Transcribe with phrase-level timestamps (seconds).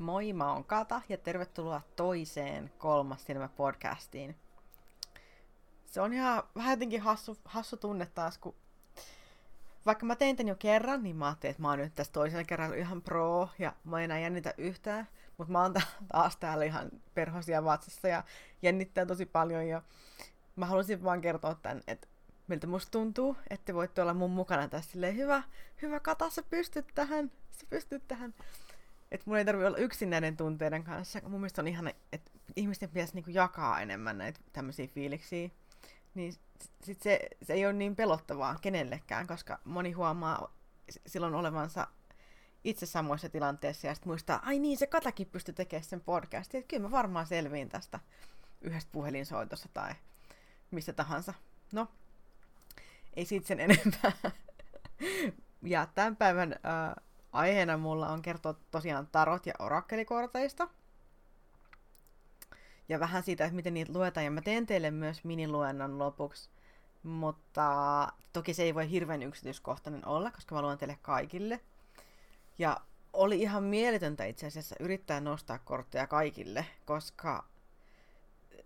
[0.00, 4.36] Moi, mä oon Kata ja tervetuloa toiseen kolmas silmä podcastiin.
[5.86, 8.54] Se on ihan vähän jotenkin hassu, hassu tunne taas, kun
[9.86, 12.44] vaikka mä tein tän jo kerran, niin mä ajattelin, että mä oon nyt tässä toisella
[12.44, 15.08] kerralla ihan pro ja mä en enää jännitä yhtään.
[15.36, 15.74] Mutta mä oon
[16.12, 18.24] taas täällä ihan perhosia vatsassa ja
[18.62, 19.82] jännittää tosi paljon ja
[20.56, 22.08] mä halusin vaan kertoa tän, että
[22.46, 25.42] miltä musta tuntuu, että te voitte olla mun mukana tässä silleen, hyvä,
[25.82, 28.34] hyvä Kata, sä pystyt tähän, sä pystyt tähän.
[29.10, 31.20] Että mun ei tarvi olla yksin näiden tunteiden kanssa.
[31.28, 35.50] Mun mielestä on ihana, että ihmisten pitäisi niinku jakaa enemmän näitä tämmöisiä fiiliksiä.
[36.14, 36.34] Niin
[36.84, 40.54] sit se, se ei ole niin pelottavaa kenellekään, koska moni huomaa
[41.06, 41.86] silloin olevansa
[42.64, 46.68] itse samoissa tilanteissa ja sitten muistaa, ai niin, se Katakin pystyi tekemään sen podcastin, että
[46.68, 48.00] kyllä mä varmaan selviin tästä
[48.60, 49.94] yhdestä puhelinsoitossa tai
[50.70, 51.34] missä tahansa.
[51.72, 51.88] No,
[53.14, 54.12] ei siitä sen enempää.
[55.62, 60.68] ja tämän päivän äh, aiheena mulla on kertoa tosiaan tarot ja orakkelikorteista.
[62.88, 64.24] Ja vähän siitä, että miten niitä luetaan.
[64.24, 66.50] Ja mä teen teille myös miniluennon lopuksi.
[67.02, 71.60] Mutta toki se ei voi hirveän yksityiskohtainen olla, koska mä luen teille kaikille.
[72.58, 72.80] Ja
[73.12, 77.44] oli ihan mieletöntä itse asiassa yrittää nostaa kortteja kaikille, koska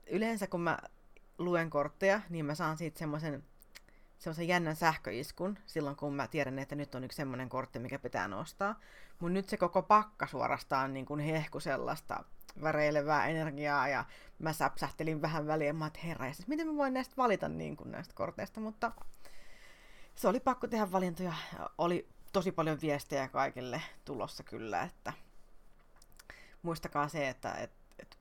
[0.07, 0.79] yleensä kun mä
[1.39, 3.45] luen kortteja, niin mä saan siitä semmoisen
[4.25, 8.29] semmoisen jännän sähköiskun silloin, kun mä tiedän, että nyt on yksi semmoinen kortti, mikä pitää
[8.29, 8.81] nostaa.
[9.19, 12.25] Mun nyt se koko pakka suorastaan niin kuin hehku sellaista
[12.63, 14.05] väreilevää energiaa ja
[14.39, 17.91] mä säpsähtelin vähän väliin, mä että herra, siis miten mä voin näistä valita niin kuin
[17.91, 18.93] näistä korteista, mutta
[20.15, 21.35] se oli pakko tehdä valintoja.
[21.79, 25.13] Oli tosi paljon viestejä kaikille tulossa kyllä, että
[26.63, 28.17] muistakaa se, että, että, että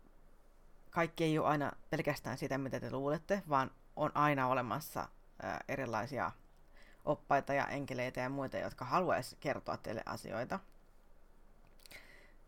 [0.90, 5.08] kaikki ei ole aina pelkästään sitä, mitä te luulette, vaan on aina olemassa
[5.67, 6.31] erilaisia
[7.05, 10.59] oppaita ja enkeleitä ja muita, jotka haluaisi kertoa teille asioita.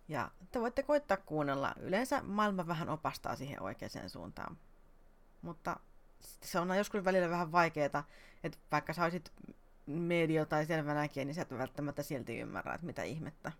[0.07, 1.73] Ja te voitte koittaa kuunnella.
[1.79, 4.57] Yleensä maailma vähän opastaa siihen oikeaan suuntaan.
[5.41, 5.79] Mutta
[6.21, 7.85] se on joskus välillä vähän vaikeaa,
[8.43, 9.31] että vaikka sä olisit
[9.85, 13.51] medio tai selvä näkijä, niin sä et välttämättä silti ymmärrä, että mitä ihmettä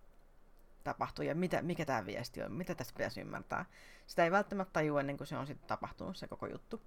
[0.84, 3.66] tapahtuu ja mitä, mikä tämä viesti on, mitä tässä pitäisi ymmärtää.
[4.08, 6.82] Sitä ei välttämättä tajua ennen kuin se on sitten tapahtunut se koko juttu.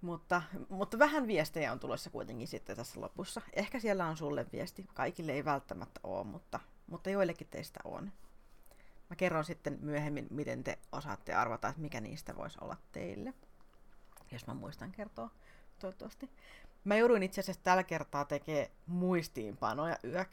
[0.00, 3.42] Mutta, mutta vähän viestejä on tulossa kuitenkin sitten tässä lopussa.
[3.52, 4.86] Ehkä siellä on sulle viesti.
[4.94, 8.12] Kaikille ei välttämättä ole, mutta, mutta joillekin teistä on.
[9.10, 13.34] Mä kerron sitten myöhemmin, miten te osaatte arvata, että mikä niistä voisi olla teille.
[14.32, 15.30] Jos mä muistan kertoa,
[15.78, 16.30] toivottavasti.
[16.84, 20.30] Mä jouduin itse asiassa tällä kertaa tekemään muistiinpanoja yök,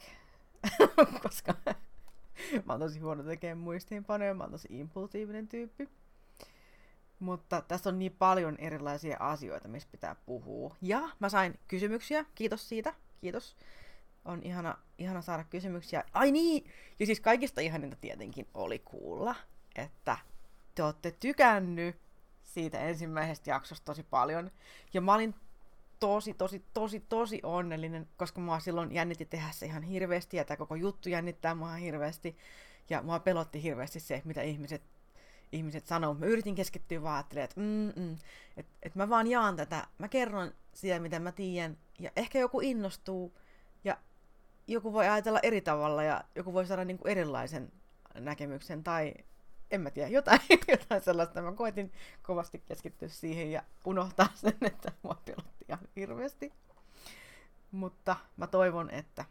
[1.23, 1.53] koska
[2.65, 5.89] mä oon tosi huono tekemään muistiinpanoja, mä oon tosi impulsiivinen tyyppi.
[7.23, 10.75] Mutta tässä on niin paljon erilaisia asioita, mistä pitää puhua.
[10.81, 13.57] Ja mä sain kysymyksiä, kiitos siitä, kiitos.
[14.25, 16.03] On ihana, ihana saada kysymyksiä.
[16.13, 16.71] Ai niin!
[16.99, 19.35] Ja siis kaikista ihaninta tietenkin oli kuulla,
[19.75, 20.17] että
[20.75, 21.95] te olette tykännyt
[22.43, 24.51] siitä ensimmäisestä jaksosta tosi paljon.
[24.93, 25.35] Ja mä olin
[25.99, 30.57] tosi, tosi, tosi, tosi onnellinen, koska mua silloin jännitti tehdä se ihan hirveästi, ja tämä
[30.57, 32.37] koko juttu jännittää mua hirveästi.
[32.89, 34.92] Ja mua pelotti hirveästi se, mitä ihmiset
[35.53, 36.13] ihmiset sanoo.
[36.13, 38.17] Mä yritin keskittyä vaan että mm, mm,
[38.57, 39.87] et, et mä vaan jaan tätä.
[39.97, 41.77] Mä kerron sitä, mitä mä tiedän.
[41.99, 43.37] Ja ehkä joku innostuu
[43.83, 43.97] ja
[44.67, 47.71] joku voi ajatella eri tavalla ja joku voi saada niinku erilaisen
[48.19, 49.13] näkemyksen tai
[49.71, 51.41] en mä tiedä, jotain, jotain sellaista.
[51.41, 51.91] Mä koitin
[52.21, 56.53] kovasti keskittyä siihen ja unohtaa sen, että mua pelotti ihan hirveästi.
[57.71, 59.25] Mutta mä toivon, että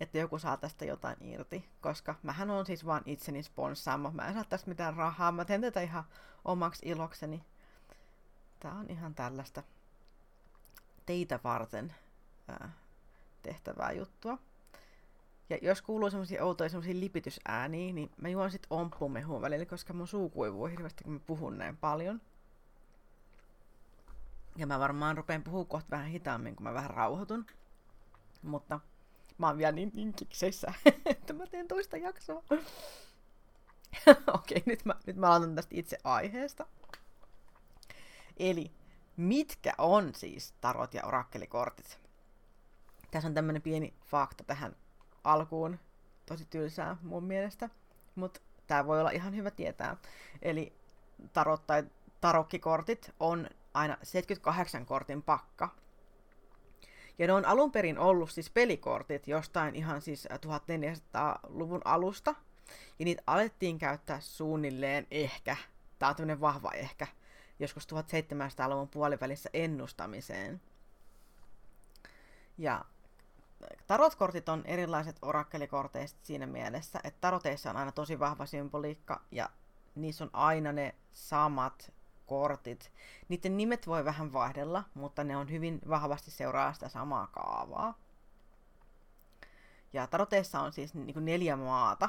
[0.00, 4.10] että joku saa tästä jotain irti, koska mähän on siis vaan itseni sponssaama.
[4.10, 6.04] Mä en saa tästä mitään rahaa, mä teen tätä ihan
[6.44, 7.44] omaksi ilokseni.
[8.60, 9.62] Tää on ihan tällaista
[11.06, 11.94] teitä varten
[12.48, 12.72] ää,
[13.42, 14.38] tehtävää juttua.
[15.50, 20.08] Ja jos kuuluu semmoisia outoja semmoisia lipitysääniä, niin mä juon sit omppumehua välillä, koska mun
[20.08, 22.20] suu kuivuu hirveästi, kun mä puhun näin paljon.
[24.56, 27.46] Ja mä varmaan rupean puhua kohta vähän hitaammin, kun mä vähän rauhoitun.
[28.42, 28.80] Mutta
[29.38, 30.72] Mä oon vielä niin, niin kikseissä,
[31.06, 32.42] että mä teen toista jaksoa.
[34.34, 36.66] Okei, nyt mä, nyt mä aloitan tästä itse aiheesta.
[38.36, 38.70] Eli
[39.16, 41.98] mitkä on siis tarot ja orakkelikortit?
[43.10, 44.76] Tässä on tämmönen pieni fakta tähän
[45.24, 45.78] alkuun.
[46.26, 47.70] Tosi tylsää mun mielestä,
[48.14, 49.96] mutta tämä voi olla ihan hyvä tietää.
[50.42, 50.72] Eli
[51.32, 51.84] tarot tai
[52.20, 55.74] tarokkikortit on aina 78 kortin pakka,
[57.18, 62.34] ja ne on alun perin ollut siis pelikortit jostain ihan siis 1400-luvun alusta.
[62.98, 65.56] Ja niitä alettiin käyttää suunnilleen ehkä,
[65.98, 67.06] tämä on tämmöinen vahva ehkä,
[67.58, 70.60] joskus 1700-luvun puolivälissä ennustamiseen.
[72.58, 72.84] Ja
[73.86, 79.50] tarotkortit on erilaiset orakkelikorteista siinä mielessä, että taroteissa on aina tosi vahva symboliikka ja
[79.94, 81.92] niissä on aina ne samat
[82.26, 82.92] kortit.
[83.28, 87.98] Niiden nimet voi vähän vaihdella, mutta ne on hyvin vahvasti seuraa sitä samaa kaavaa.
[89.92, 92.08] Ja taroteissa on siis niin kuin neljä maata,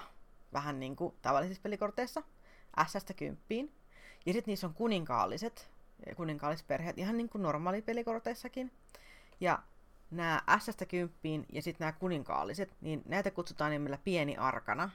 [0.54, 2.24] vähän niin kuin tavallisissa pelikorteissa,
[2.88, 3.74] S-stä kymppiin.
[4.26, 5.70] Ja sitten niissä on kuninkaalliset,
[6.16, 8.72] kuninkaallisperheet, ihan niin kuin normaali pelikorteissakin.
[9.40, 9.60] Ja
[10.12, 14.90] nämä S-stä kymppiin ja sitten nämä kuninkaalliset, niin näitä kutsutaan nimellä pieni arkana.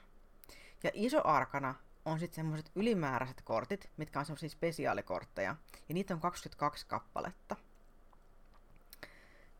[0.83, 5.55] Ja iso arkana on sitten semmoiset ylimääräiset kortit, mitkä on semmoisia spesiaalikortteja.
[5.89, 7.55] Ja niitä on 22 kappaletta.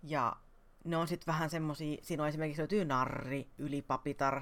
[0.03, 0.35] Ja
[0.83, 4.41] ne on sitten vähän semmoisia, siinä on esimerkiksi löytyy narri, ylipapitar,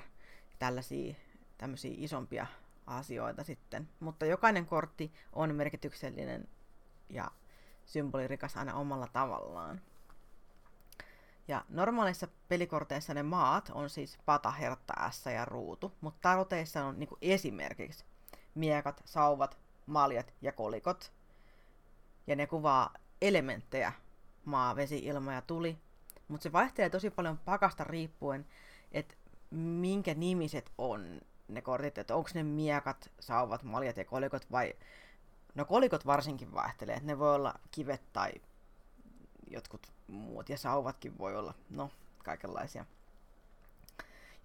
[0.59, 1.15] tällaisia
[1.57, 2.48] tämmöisiä isompia
[2.88, 3.89] asioita sitten.
[4.00, 6.48] Mutta jokainen kortti on merkityksellinen
[7.09, 7.31] ja
[7.86, 9.81] symbolirikas aina omalla tavallaan.
[11.47, 16.99] Ja normaalissa pelikorteissa ne maat on siis pata, hertta, S ja ruutu, mutta taroteissa on
[16.99, 18.05] niinku esimerkiksi
[18.55, 21.11] miekat, sauvat, maljat ja kolikot.
[22.27, 23.93] Ja ne kuvaa elementtejä,
[24.45, 25.77] maa, vesi, ilma ja tuli.
[26.27, 28.45] Mutta se vaihtelee tosi paljon pakasta riippuen,
[28.91, 29.15] että
[29.51, 34.73] minkä nimiset on ne kortit, että onko ne miekat, sauvat, maljat ja kolikot vai...
[35.55, 38.31] No kolikot varsinkin vaihtelee, että ne voi olla kivet tai
[39.51, 41.92] jotkut muut, ja sauvatkin voi olla, no,
[42.24, 42.86] kaikenlaisia.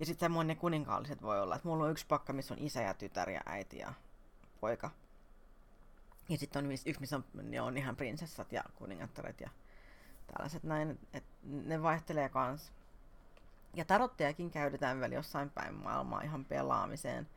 [0.01, 2.83] Ja sitten samoin ne kuninkaalliset voi olla, että mulla on yksi pakka, missä on isä
[2.83, 3.93] ja tytär ja äiti ja
[4.61, 4.91] poika.
[6.29, 9.51] Ja sitten on yksi, missä on, ne on ihan prinsessat ja kuningattaret ja
[10.27, 12.73] tällaiset näin, että ne vaihtelee kans.
[13.75, 17.29] Ja tarottejakin käytetään vielä jossain päin maailmaa ihan pelaamiseen.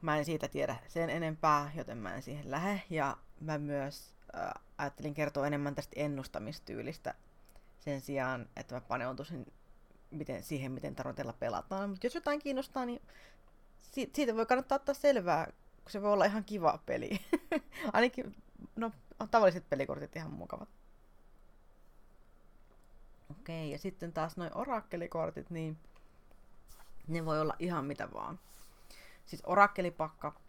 [0.00, 2.82] Mä en siitä tiedä sen enempää, joten mä en siihen lähde.
[2.90, 4.15] Ja mä myös
[4.78, 7.14] ajattelin kertoa enemmän tästä ennustamistyylistä
[7.78, 9.52] sen sijaan, että mä paneutuisin
[10.10, 11.90] miten, siihen, miten tarotella pelataan.
[11.90, 13.02] Mutta jos jotain kiinnostaa, niin
[14.12, 15.46] siitä voi kannattaa ottaa selvää,
[15.82, 17.20] kun se voi olla ihan kiva peli.
[17.92, 18.36] Ainakin,
[18.76, 18.92] no,
[19.30, 20.68] tavalliset pelikortit ihan mukavat.
[23.30, 25.78] Okei, ja sitten taas noin orakkelikortit, niin
[27.08, 28.38] ne voi olla ihan mitä vaan.
[29.26, 30.40] Siis orakkelipakka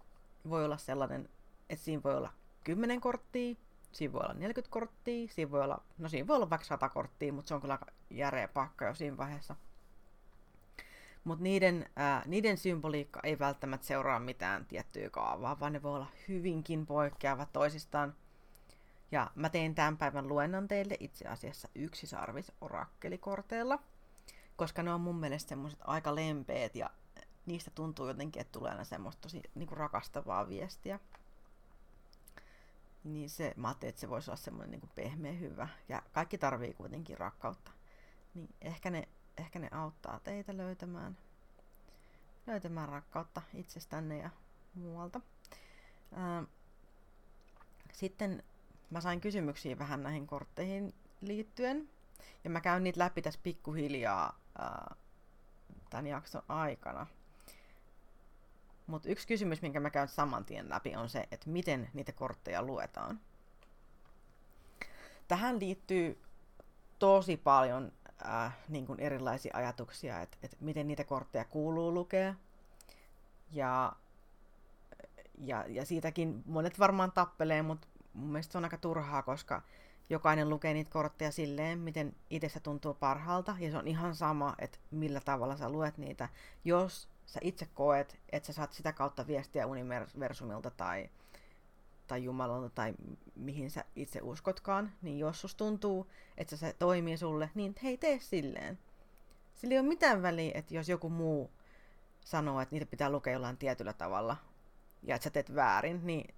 [0.49, 1.29] voi olla sellainen,
[1.69, 3.55] että siinä voi olla 10 korttia,
[3.97, 7.33] siinä voi olla 40 korttia, siinä voi olla, no siinä voi olla vaikka 100 korttia,
[7.33, 7.79] mutta se on kyllä
[8.09, 9.55] järeä pakka jo siinä vaiheessa.
[11.23, 16.07] Mutta niiden, ää, niiden symboliikka ei välttämättä seuraa mitään tiettyä kaavaa, vaan ne voi olla
[16.27, 18.13] hyvinkin poikkeavat toisistaan–
[19.11, 23.79] ja mä tein tämän päivän luennon teille itse asiassa yksi sarvis orakkelikorteella,
[24.55, 26.89] koska ne on mun mielestä semmoiset aika lempeät ja
[27.45, 30.99] niistä tuntuu jotenkin, että tulee aina semmoista tosi niin rakastavaa viestiä.
[33.03, 35.67] Niin se, mä ajattelin, että se voisi olla semmoinen niin pehmeä hyvä.
[35.89, 37.71] Ja kaikki tarvii kuitenkin rakkautta.
[38.33, 41.17] Niin ehkä ne, ehkä ne auttaa teitä löytämään,
[42.47, 44.29] löytämään rakkautta itsestänne ja
[44.73, 45.21] muualta.
[47.93, 48.43] Sitten
[48.89, 51.89] mä sain kysymyksiä vähän näihin kortteihin liittyen.
[52.43, 54.95] Ja mä käyn niitä läpi tässä pikkuhiljaa ää,
[55.89, 57.07] tämän jakson aikana.
[58.87, 62.63] Mutta yksi kysymys, minkä mä käyn saman tien läpi, on se, että miten niitä kortteja
[62.63, 63.19] luetaan.
[65.27, 66.21] Tähän liittyy
[66.99, 67.91] tosi paljon
[68.25, 72.35] äh, niin kuin erilaisia ajatuksia, että, että miten niitä kortteja kuuluu lukea.
[73.51, 73.93] Ja,
[75.37, 79.61] ja, ja siitäkin monet varmaan tappelee, mutta mun mielestä se on aika turhaa, koska
[80.09, 84.77] jokainen lukee niitä kortteja silleen, miten itse tuntuu parhaalta, ja se on ihan sama, että
[84.91, 86.29] millä tavalla sä luet niitä.
[86.65, 91.09] Jos sä itse koet, että sä saat sitä kautta viestiä universumilta tai,
[92.07, 92.93] tai Jumalalta tai
[93.35, 98.19] mihin sä itse uskotkaan, niin jos sus tuntuu, että se toimii sulle, niin hei, tee
[98.19, 98.79] silleen.
[99.53, 101.51] Sillä ei ole mitään väliä, että jos joku muu
[102.19, 104.37] sanoo, että niitä pitää lukea jollain tietyllä tavalla,
[105.03, 106.35] ja että sä teet väärin, niin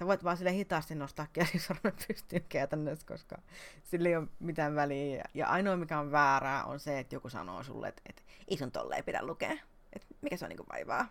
[0.00, 3.36] Sä voit vaan sille hitaasti nostaa käsisormen pystyyn käytännössä, koska
[3.82, 5.24] sillä ei ole mitään väliä.
[5.34, 8.72] Ja ainoa mikä on väärää on se, että joku sanoo sulle, että, että ei sun
[8.72, 9.56] tolleen pidä lukea.
[10.22, 11.08] Mikä se on niinku vaivaa.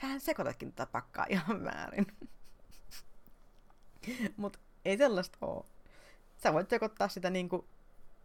[0.00, 2.06] Sähän sekoitatkin tätä pakkaa ihan väärin.
[4.36, 5.66] Mut ei sellaista oo.
[6.42, 7.68] Sä voit sekoittaa sitä niinku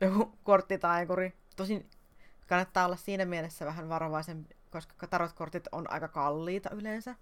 [0.01, 1.33] joku korttitaikuri.
[1.55, 1.89] Tosin
[2.47, 7.15] kannattaa olla siinä mielessä vähän varovaisen, koska tarotkortit on aika kalliita yleensä.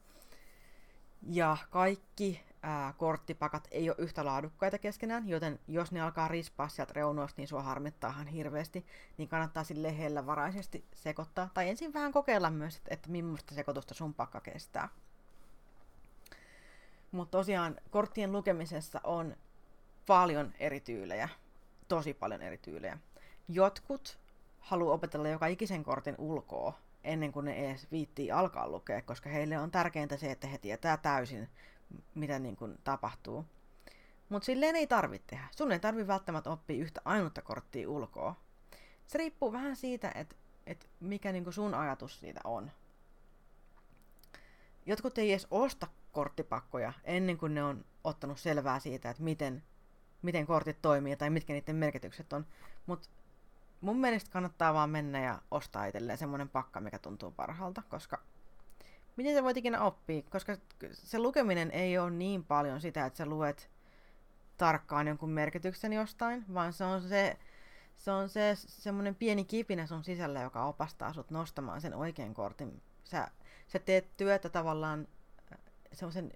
[1.30, 6.94] Ja kaikki ää, korttipakat ei ole yhtä laadukkaita keskenään, joten jos ne alkaa rispaa sieltä
[6.96, 8.86] reunoista, niin sua harmittaahan hirveästi,
[9.18, 11.50] niin kannattaa sille varaisesti sekoittaa.
[11.54, 14.90] Tai ensin vähän kokeilla myös, että, että millaista sekoitusta sun pakka kestää.
[17.12, 19.36] Mutta tosiaan korttien lukemisessa on
[20.08, 21.30] paljon eri tyylejä.
[21.88, 22.98] Tosi paljon eri tyylejä.
[23.48, 24.20] Jotkut
[24.60, 29.60] haluaa opetella joka ikisen kortin ulkoa ennen kuin ne edes viittii alkaa lukea, koska heille
[29.60, 31.50] on tärkeintä se, että he tietää täysin,
[32.16, 33.46] mitä niin kuin tapahtuu.
[34.30, 35.48] Mutta silleen ei tarvitse tehdä.
[35.52, 38.36] Sun ei tarvi välttämättä oppia yhtä ainutta korttia ulkoa.
[39.08, 40.36] Se riippuu vähän siitä, että
[40.68, 42.72] et mikä niinku sun ajatus siitä on.
[44.86, 49.64] Jotkut ei edes osta korttipakkoja ennen kuin ne on ottanut selvää siitä, että miten,
[50.22, 52.46] miten kortit toimii tai mitkä niiden merkitykset on.
[52.86, 53.10] Mutta
[53.82, 58.22] mun mielestä kannattaa vaan mennä ja ostaa itselleen semmoinen pakka, mikä tuntuu parhaalta, koska
[59.16, 60.58] miten sä voit ikinä oppia, koska
[60.92, 63.70] se lukeminen ei ole niin paljon sitä, että sä luet
[64.58, 67.38] tarkkaan jonkun merkityksen jostain, vaan se on se,
[67.98, 72.82] se on se semmoinen pieni kipinä sun sisällä, joka opastaa sut nostamaan sen oikean kortin.
[73.04, 73.32] Sä,
[73.68, 75.08] sä teet työtä tavallaan
[75.52, 75.60] äh,
[75.94, 76.32] semmoisen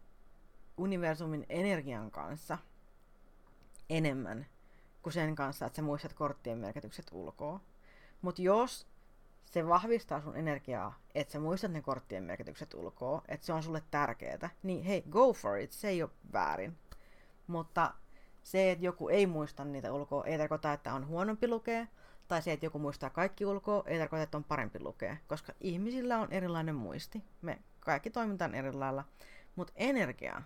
[0.78, 2.58] universumin energian kanssa
[3.90, 4.46] enemmän
[5.02, 7.60] kuin sen kanssa, että sä muistat korttien merkitykset ulkoa.
[8.22, 8.88] Mutta jos
[9.50, 13.84] se vahvistaa sun energiaa, että sä muistat ne korttien merkitykset ulkoa, että se on sulle
[13.92, 16.78] tärkeää, niin hei, go for it, se ei ole väärin.
[17.48, 17.94] Mutta
[18.44, 21.88] se, että joku ei muista niitä ulkoa, ei tarkoita, että on huonompi lukea,
[22.28, 26.20] tai se, että joku muistaa kaikki ulkoa, ei tarkoita, että on parempi lukea, koska ihmisillä
[26.20, 27.24] on erilainen muisti.
[27.42, 29.04] Me kaikki toimitaan eri lailla,
[29.56, 30.42] mutta energia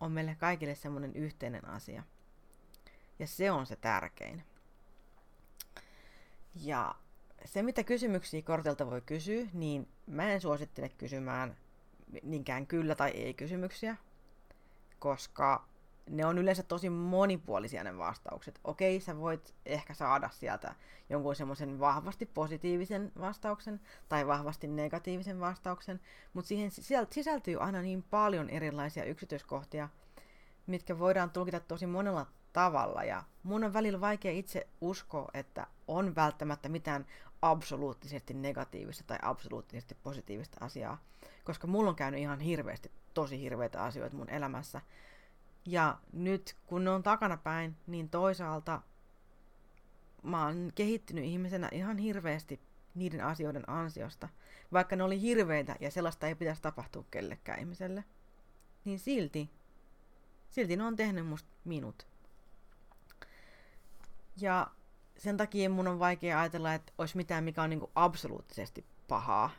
[0.00, 2.02] on meille kaikille semmoinen yhteinen asia.
[3.18, 4.42] Ja se on se tärkein.
[6.54, 6.94] Ja
[7.44, 11.56] se, mitä kysymyksiä kortilta voi kysyä, niin mä en suosittele kysymään
[12.22, 13.96] niinkään kyllä tai ei kysymyksiä,
[14.98, 15.64] koska
[16.10, 18.60] ne on yleensä tosi monipuolisia ne vastaukset.
[18.64, 20.74] Okei, sä voit ehkä saada sieltä
[21.10, 26.00] jonkun semmoisen vahvasti positiivisen vastauksen tai vahvasti negatiivisen vastauksen,
[26.32, 26.70] mutta siihen
[27.10, 29.88] sisältyy aina niin paljon erilaisia yksityiskohtia,
[30.66, 33.04] mitkä voidaan tulkita tosi monella tavalla.
[33.04, 37.06] Ja mun on välillä vaikea itse uskoa, että on välttämättä mitään
[37.42, 40.98] absoluuttisesti negatiivista tai absoluuttisesti positiivista asiaa,
[41.44, 44.80] koska mulla on käynyt ihan hirveästi tosi hirveitä asioita mun elämässä,
[45.66, 48.82] ja nyt kun ne on takanapäin, niin toisaalta
[50.22, 52.60] mä oon kehittynyt ihmisenä ihan hirveästi
[52.94, 54.28] niiden asioiden ansiosta.
[54.72, 58.04] Vaikka ne oli hirveitä ja sellaista ei pitäisi tapahtua kellekään ihmiselle.
[58.84, 59.50] Niin silti,
[60.50, 62.13] silti ne on tehnyt musta minut.
[64.40, 64.70] Ja
[65.18, 69.50] sen takia mun on vaikea ajatella, että olisi mitään, mikä on niinku absoluuttisesti pahaa.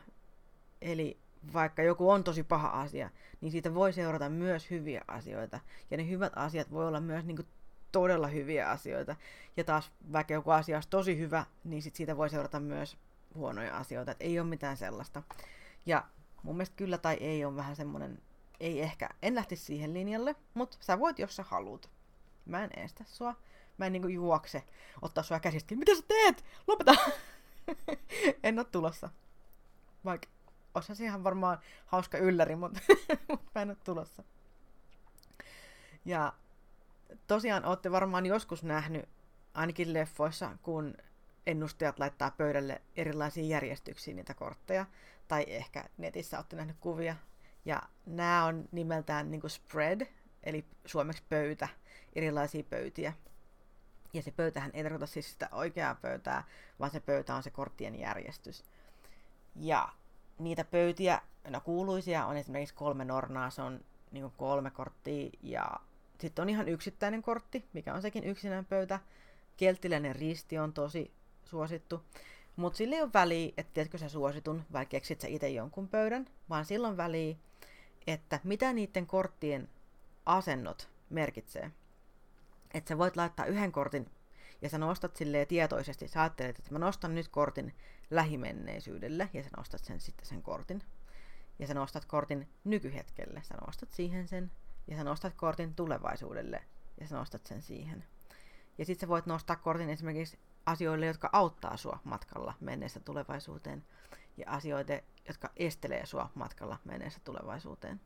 [0.80, 1.18] Eli
[1.52, 5.60] vaikka joku on tosi paha asia, niin siitä voi seurata myös hyviä asioita.
[5.90, 7.46] Ja ne hyvät asiat voi olla myös niin
[7.92, 9.16] todella hyviä asioita.
[9.56, 12.96] Ja taas vaikka joku asia olisi tosi hyvä, niin sit siitä voi seurata myös
[13.34, 14.12] huonoja asioita.
[14.12, 15.22] Et ei ole mitään sellaista.
[15.86, 16.04] Ja
[16.42, 18.22] mun mielestä kyllä tai ei on vähän semmoinen,
[18.60, 21.90] ei ehkä, en lähtisi siihen linjalle, mutta sä voit, jos sä haluut.
[22.46, 23.34] Mä en estä sua.
[23.78, 24.62] Mä en niinku juokse
[25.02, 25.76] ottaa sua käsistä.
[25.76, 26.44] Mitä sä teet?
[26.66, 26.94] Lopeta!
[28.42, 29.10] en oo tulossa.
[30.04, 30.28] Vaikka
[30.74, 32.80] olisihan se ihan varmaan hauska ylläri, mutta,
[33.54, 34.22] mä en ole tulossa.
[36.04, 36.32] Ja
[37.26, 39.08] tosiaan olette varmaan joskus nähnyt,
[39.54, 40.94] ainakin leffoissa, kun
[41.46, 44.86] ennustajat laittaa pöydälle erilaisiin järjestyksiin niitä kortteja,
[45.28, 47.16] tai ehkä netissä olette nähnyt kuvia.
[47.64, 50.06] Ja nämä on nimeltään niin spread,
[50.42, 51.68] eli suomeksi pöytä,
[52.12, 53.12] erilaisia pöytiä.
[54.16, 56.44] Ja se pöytähän ei tarkoita siis sitä oikeaa pöytää,
[56.80, 58.64] vaan se pöytä on se korttien järjestys.
[59.56, 59.88] Ja
[60.38, 63.80] niitä pöytiä, no kuuluisia on esimerkiksi kolme nornaa, se on
[64.10, 65.70] niin kolme korttia ja
[66.18, 69.00] sitten on ihan yksittäinen kortti, mikä on sekin yksinään pöytä.
[69.56, 71.10] Kelttiläinen risti on tosi
[71.44, 72.02] suosittu.
[72.56, 76.26] Mutta sillä ei ole väliä, että tiedätkö sä suositun vai keksit sä itse jonkun pöydän,
[76.48, 77.36] vaan silloin väliä,
[78.06, 79.68] että mitä niiden korttien
[80.26, 81.70] asennot merkitsee.
[82.76, 84.10] Että sä voit laittaa yhden kortin
[84.62, 87.74] ja sä nostat silleen tietoisesti, sä ajattelet, että mä nostan nyt kortin
[88.10, 90.82] lähimenneisyydelle ja sä nostat sen sitten sen kortin.
[91.58, 94.50] Ja sä nostat kortin nykyhetkelle, sä nostat siihen sen
[94.86, 96.62] ja sä nostat kortin tulevaisuudelle
[97.00, 98.04] ja sä nostat sen siihen.
[98.78, 103.84] Ja sitten sä voit nostaa kortin esimerkiksi asioille, jotka auttaa sua matkalla menneessä tulevaisuuteen
[104.36, 104.92] ja asioita,
[105.28, 108.00] jotka estelee sua matkalla menneessä tulevaisuuteen.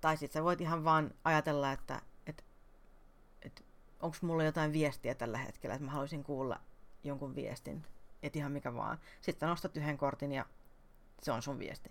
[0.00, 2.02] Tai sitten sä voit ihan vaan ajatella, että
[4.00, 6.60] onko mulla jotain viestiä tällä hetkellä, että mä haluaisin kuulla
[7.04, 7.84] jonkun viestin,
[8.22, 8.98] et ihan mikä vaan.
[9.20, 10.46] Sitten nostat yhden kortin ja
[11.22, 11.90] se on sun viesti,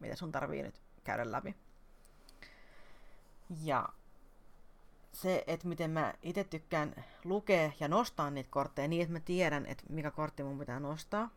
[0.00, 1.54] mitä sun tarvii nyt käydä läpi.
[3.62, 3.88] Ja
[5.12, 9.66] se, että miten mä itse tykkään lukea ja nostaa niitä kortteja niin, että mä tiedän,
[9.66, 11.30] että mikä kortti mun pitää nostaa,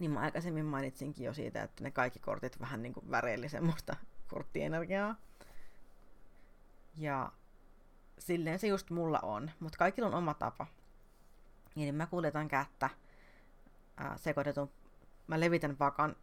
[0.00, 3.96] niin mä aikaisemmin mainitsinkin jo siitä, että ne kaikki kortit vähän niin kuin väreili semmoista
[4.32, 5.16] korttienergiaa.
[6.96, 7.32] Ja
[8.26, 10.66] silleen se just mulla on, mutta kaikilla on oma tapa.
[11.74, 12.90] Niin mä kuljetan kättä
[13.96, 14.70] ää, sekoitetun,
[15.26, 16.16] mä levitän pakan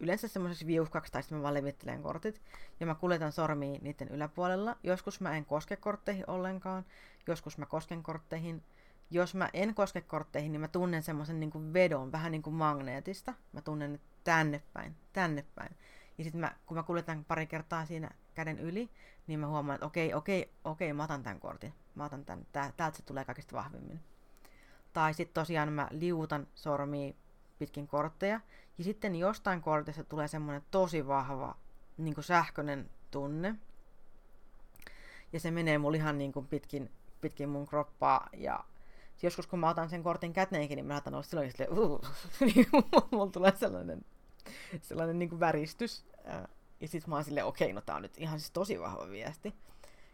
[0.00, 2.42] yleensä semmoiseksi viuhkaksi tai sitten mä vaan levittelen kortit.
[2.80, 4.76] Ja mä kuljetan sormia niiden yläpuolella.
[4.82, 6.84] Joskus mä en koske kortteihin ollenkaan.
[7.26, 8.62] Joskus mä kosken kortteihin.
[9.10, 13.34] Jos mä en koske kortteihin, niin mä tunnen semmoisen niin vedon, vähän niin kuin magneetista.
[13.52, 15.76] Mä tunnen tänne päin, tänne päin.
[16.18, 18.90] Ja sitten mä, kun mä kuljetan pari kertaa siinä käden yli,
[19.26, 21.74] niin mä huomaan, että okei, okei, okei, mä otan tämän kortin.
[21.94, 24.00] Mä otan tämän, tää, täältä se tulee kaikista vahvimmin.
[24.92, 27.14] Tai sitten tosiaan mä liutan sormia
[27.58, 28.40] pitkin kortteja.
[28.78, 31.56] Ja sitten jostain kortista tulee semmoinen tosi vahva
[31.96, 33.54] niin kuin sähköinen tunne.
[35.32, 36.90] Ja se menee mulla ihan niin kuin pitkin,
[37.20, 38.28] pitkin mun kroppaa.
[38.32, 38.64] Ja
[39.22, 42.00] joskus kun mä otan sen kortin käteenkin, niin mä laitan olla silloin silleen, uh,
[42.40, 42.66] niin
[43.10, 44.04] mulla tulee sellainen,
[44.82, 46.06] sellainen niin kuin väristys.
[46.80, 49.08] Ja sitten mä oon silleen, okei, okay, no tää on nyt ihan siis tosi vahva
[49.08, 49.54] viesti.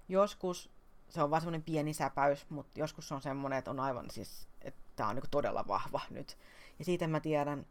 [0.08, 0.70] Joskus
[1.08, 4.48] se on vaan semmoinen pieni säpäys, mutta joskus se on semmoinen, että on aivan siis,
[4.62, 6.38] että tää on niin todella vahva nyt.
[6.78, 7.66] Ja siitä mä tiedän,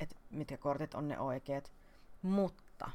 [0.00, 1.72] että mitkä kortit on ne oikeat.
[2.22, 2.90] Mutta,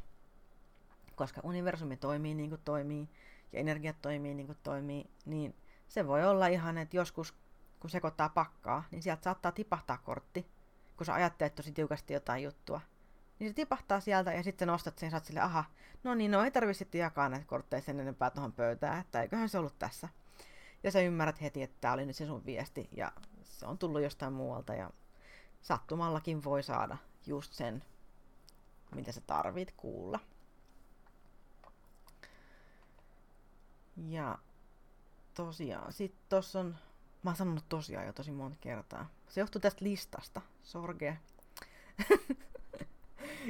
[1.15, 3.10] koska universumi toimii niin kuin toimii,
[3.51, 5.55] ja energiat toimii niin kuin toimii, niin
[5.88, 7.33] se voi olla ihan, että joskus
[7.79, 10.48] kun sekoittaa pakkaa, niin sieltä saattaa tipahtaa kortti,
[10.98, 12.81] kun sä ajattelet tosi tiukasti jotain juttua.
[13.39, 15.63] Niin se tipahtaa sieltä ja sitten nostat sen ja sille, aha,
[16.03, 19.50] no niin, no ei tarvitse sitten jakaa näitä kortteja sen enempää tuohon pöytään, että eiköhän
[19.50, 20.09] se ollut tässä.
[20.83, 23.11] Ja sä ymmärrät heti, että tämä oli nyt se sun viesti ja
[23.43, 24.89] se on tullut jostain muualta ja
[25.61, 27.83] sattumallakin voi saada just sen,
[28.96, 30.19] mitä sä tarvit kuulla.
[34.07, 34.39] Ja
[35.33, 36.75] tosiaan, sit tossa on,
[37.24, 39.09] mä oon sanonut tosiaan jo tosi monta kertaa.
[39.29, 41.17] Se johtuu tästä listasta, sorge.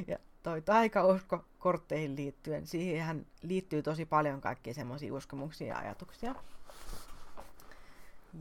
[0.08, 6.36] ja toi taikausko kortteihin liittyen, siihen liittyy tosi paljon kaikkia semmoisia uskomuksia ja ajatuksia.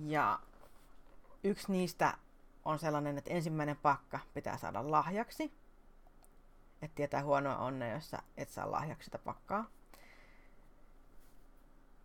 [0.07, 0.41] Ja
[1.45, 2.19] yksi niistä
[2.65, 5.53] on sellainen, että ensimmäinen pakka pitää saada lahjaksi.
[6.83, 9.71] Että tietää huonoa onnea, jos sä et saa lahjaksi sitä pakkaa.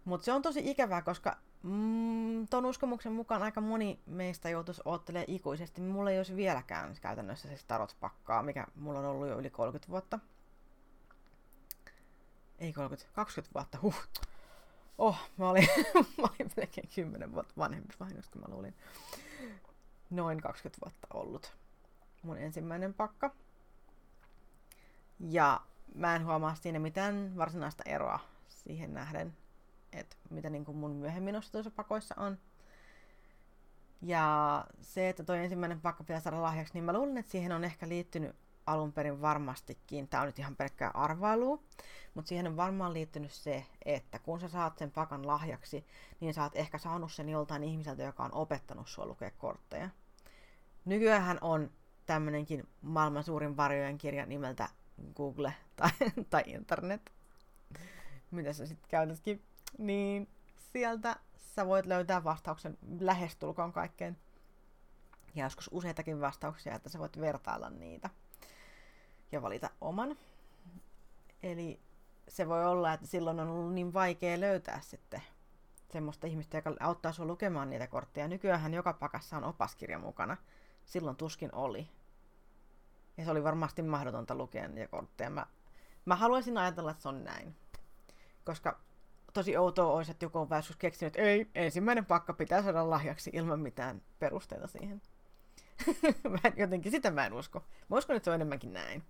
[0.06, 5.32] Mutta se on tosi ikävää, koska mm, ton uskomuksen mukaan aika moni meistä joutuisi odottelemaan
[5.32, 5.82] ikuisesti.
[5.82, 10.20] Mulla ei olisi vieläkään käytännössä siis tarot-pakkaa, mikä mulla on ollut jo yli 30 vuotta.
[12.60, 14.08] Ei 30, 20 vuotta, huh.
[14.98, 15.68] Oh, mä olin,
[16.18, 18.76] mä olin melkein 10 vuotta vanhempi vahingossa, kun mä luulin
[20.10, 21.56] noin 20 vuotta ollut
[22.22, 23.32] mun ensimmäinen pakka.
[25.20, 25.62] Ja
[25.96, 29.38] mä en huomaa siinä mitään varsinaista eroa siihen nähden,
[29.92, 32.38] että mitä niin kuin mun myöhemmin ostetuissa pakoissa on.
[34.02, 37.64] Ja se, että toi ensimmäinen pakka pitää saada lahjaksi, niin mä luulen, että siihen on
[37.64, 41.60] ehkä liittynyt alun perin varmastikin, tämä on nyt ihan pelkkää arvailua,
[42.14, 45.86] mutta siihen on varmaan liittynyt se, että kun sä saat sen pakan lahjaksi,
[46.20, 49.90] niin sä oot ehkä saanut sen joltain ihmiseltä, joka on opettanut sua lukea kortteja.
[50.86, 51.72] Nykyään on
[52.06, 54.70] tämmönenkin maailman suurin varjojen kirja nimeltä
[55.16, 55.92] Google tai,
[56.30, 57.12] tai internet,
[58.32, 59.44] mitä sä sitten käytätkin,
[59.78, 60.30] niin
[60.74, 64.18] sieltä sä voit löytää vastauksen lähestulkoon kaikkeen.
[65.36, 68.10] Ja joskus useitakin vastauksia, että sä voit vertailla niitä
[69.32, 70.18] ja valita oman.
[71.44, 71.80] Eli
[72.28, 75.22] se voi olla, että silloin on ollut niin vaikea löytää sitten
[75.92, 78.28] semmoista ihmistä, joka auttaa sinua lukemaan niitä kortteja.
[78.28, 80.38] Nykyään joka pakassa on opaskirja mukana.
[80.86, 81.90] Silloin tuskin oli.
[83.18, 85.30] Ja se oli varmasti mahdotonta lukea niitä kortteja.
[85.30, 85.46] Mä,
[86.06, 87.56] mä haluaisin ajatella, että se on näin.
[88.46, 88.80] Koska
[89.38, 93.30] tosi outoa olisi, että joku on joskus keksinyt, että ei, ensimmäinen pakka pitää saada lahjaksi
[93.34, 95.02] ilman mitään perusteita siihen.
[96.30, 97.64] mä en, jotenkin sitä mä en usko.
[97.90, 99.04] Mä uskon, että se on enemmänkin näin.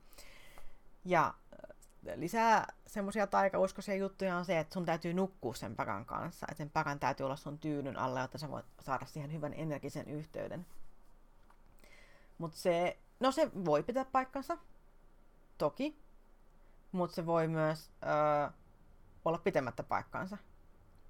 [1.06, 1.34] Ja
[2.08, 6.48] äh, lisää semmoisia taikauskoisia juttuja on se, että sun täytyy nukkua sen pakan kanssa.
[6.52, 10.10] Että sen pakan täytyy olla sun tyynyn alla, jotta sä voit saada siihen hyvän energisen
[10.10, 10.66] yhteyden.
[12.38, 14.58] Mutta se, no se voi pitää paikkansa,
[15.58, 16.00] toki.
[16.92, 18.50] Mutta se voi myös öö,
[19.28, 20.38] olla pitemmättä paikkaansa.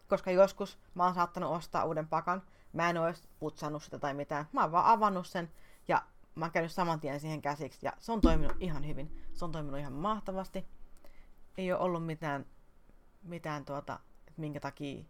[0.08, 2.42] Koska joskus mä oon saattanut ostaa uuden pakan,
[2.74, 4.46] mä en ole putsannut sitä tai mitään.
[4.52, 5.52] Mä oon vaan avannut sen
[5.88, 6.04] ja
[6.36, 9.24] mä oon käynyt saman tien siihen käsiksi ja se on toiminut ihan hyvin.
[9.34, 10.66] Se on toiminut ihan mahtavasti.
[11.58, 12.46] Ei ole ollut mitään,
[13.24, 15.04] mitään tuota, että minkä takia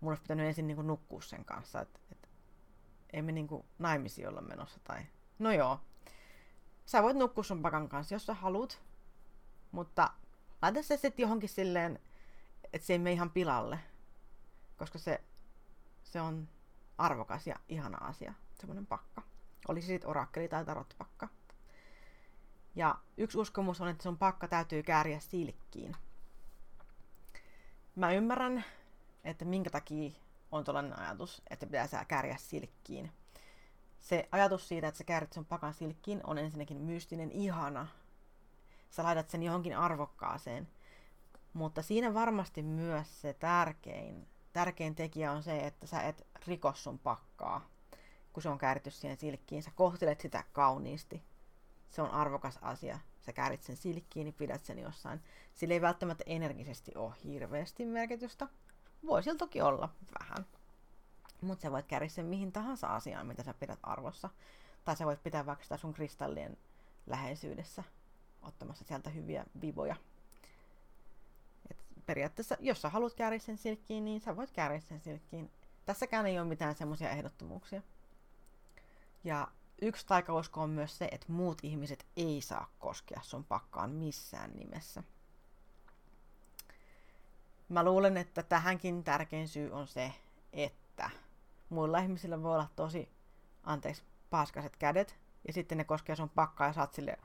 [0.00, 1.80] mun olisi pitänyt ensin niin nukkua sen kanssa.
[1.80, 2.28] Että et,
[3.12, 5.06] ei me niin naimisiin olla menossa tai...
[5.38, 5.80] No joo.
[6.86, 8.82] Sä voit nukkua sun pakan kanssa, jos sä haluat.
[9.72, 10.10] Mutta
[10.62, 12.00] laita se sitten johonkin silleen,
[12.74, 13.78] että se ei mene ihan pilalle.
[14.76, 15.20] Koska se,
[16.02, 16.48] se on
[16.98, 19.22] arvokas ja ihana asia, semmoinen pakka.
[19.68, 21.28] Olisi sitten orakkeli tai tarottipakka.
[22.74, 25.96] Ja yksi uskomus on, että sun pakka täytyy kääriä silkkiin.
[27.96, 28.64] Mä ymmärrän,
[29.24, 30.10] että minkä takia
[30.52, 33.12] on tällainen ajatus, että pitää kääriä silkkiin.
[34.00, 37.86] se ajatus siitä, että sä käärit sun pakan silkkiin, on ensinnäkin mystinen ihana.
[38.90, 40.68] Sä laitat sen johonkin arvokkaaseen.
[41.54, 46.98] Mutta siinä varmasti myös se tärkein, tärkein tekijä on se, että sä et riko sun
[46.98, 47.68] pakkaa,
[48.32, 49.62] kun se on kääritty siihen silkkiin.
[49.62, 51.22] Sä kohtelet sitä kauniisti.
[51.90, 52.98] Se on arvokas asia.
[53.20, 55.22] Sä käärit sen silkkiin, niin pidät sen jossain.
[55.54, 58.48] Sillä ei välttämättä energisesti ole hirveästi merkitystä.
[59.06, 59.88] Voi sillä toki olla
[60.20, 60.46] vähän.
[61.40, 64.30] Mutta sä voit kääriä sen mihin tahansa asiaan, mitä sä pidät arvossa.
[64.84, 66.56] Tai sä voit pitää vaikka sitä sun kristallien
[67.06, 67.84] läheisyydessä
[68.42, 69.96] ottamassa sieltä hyviä vivoja.
[72.06, 75.50] Periaatteessa, jos sä haluat kääriä sen silkkiin, niin sä voit kääriä sen silkkiin.
[75.84, 77.82] Tässäkään ei ole mitään semmoisia ehdottomuuksia.
[79.24, 79.48] Ja
[79.82, 85.02] yksi taikausko on myös se, että muut ihmiset ei saa koskea sun pakkaan missään nimessä.
[87.68, 90.12] Mä luulen, että tähänkin tärkein syy on se,
[90.52, 91.10] että
[91.68, 93.08] muilla ihmisillä voi olla tosi,
[93.64, 97.18] anteeksi, paskaset kädet, ja sitten ne koskee sun pakkaa ja saat sille,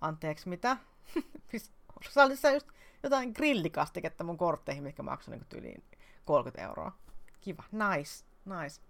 [0.00, 0.76] anteeksi mitä?
[2.34, 2.66] Sä just
[3.02, 5.84] jotain grillikastiketta mun kortteihin, mikä maksoi niin tyyliin
[6.24, 6.92] 30 euroa.
[7.40, 8.80] Kiva, nice, nice.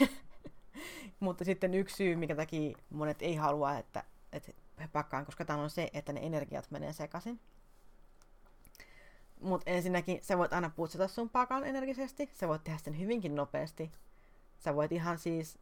[1.20, 5.62] Mutta sitten yksi syy, mikä takia monet ei halua, että, että he pakkaan, koska tämä
[5.62, 7.40] on se, että ne energiat menee sekaisin.
[9.40, 13.92] Mutta ensinnäkin sä voit aina putsata sun pakan energisesti, sä voit tehdä sen hyvinkin nopeasti.
[14.58, 15.58] Sä voit ihan siis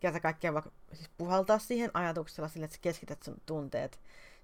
[0.00, 4.00] kerta kaikkiaan vaikka siis puhaltaa siihen ajatuksella sillä, että sä keskität sun tunteet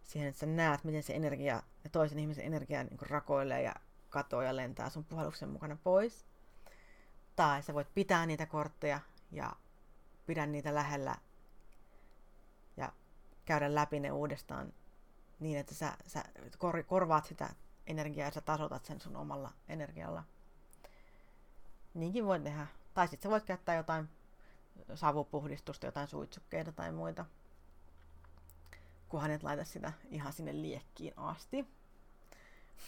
[0.08, 3.74] siihen, että sä näet, miten se energia ja toisen ihmisen energia niin rakoilee ja
[4.10, 6.26] katoaa ja lentää sun puhalluksen mukana pois.
[7.36, 9.00] Tai sä voit pitää niitä kortteja
[9.32, 9.56] ja
[10.26, 11.14] pidä niitä lähellä
[12.76, 12.92] ja
[13.44, 14.72] käydä läpi ne uudestaan
[15.40, 16.24] niin, että sä, sä
[16.58, 17.48] kor, korvaat sitä
[17.86, 20.24] energiaa ja sä tasotat sen sun omalla energialla.
[21.94, 22.66] Niinkin voit tehdä.
[22.94, 24.08] Tai sitten sä voit käyttää jotain
[24.94, 27.26] savupuhdistusta, jotain suitsukkeita tai muita.
[29.08, 31.66] Kunhan et laita sitä ihan sinne liekkiin asti.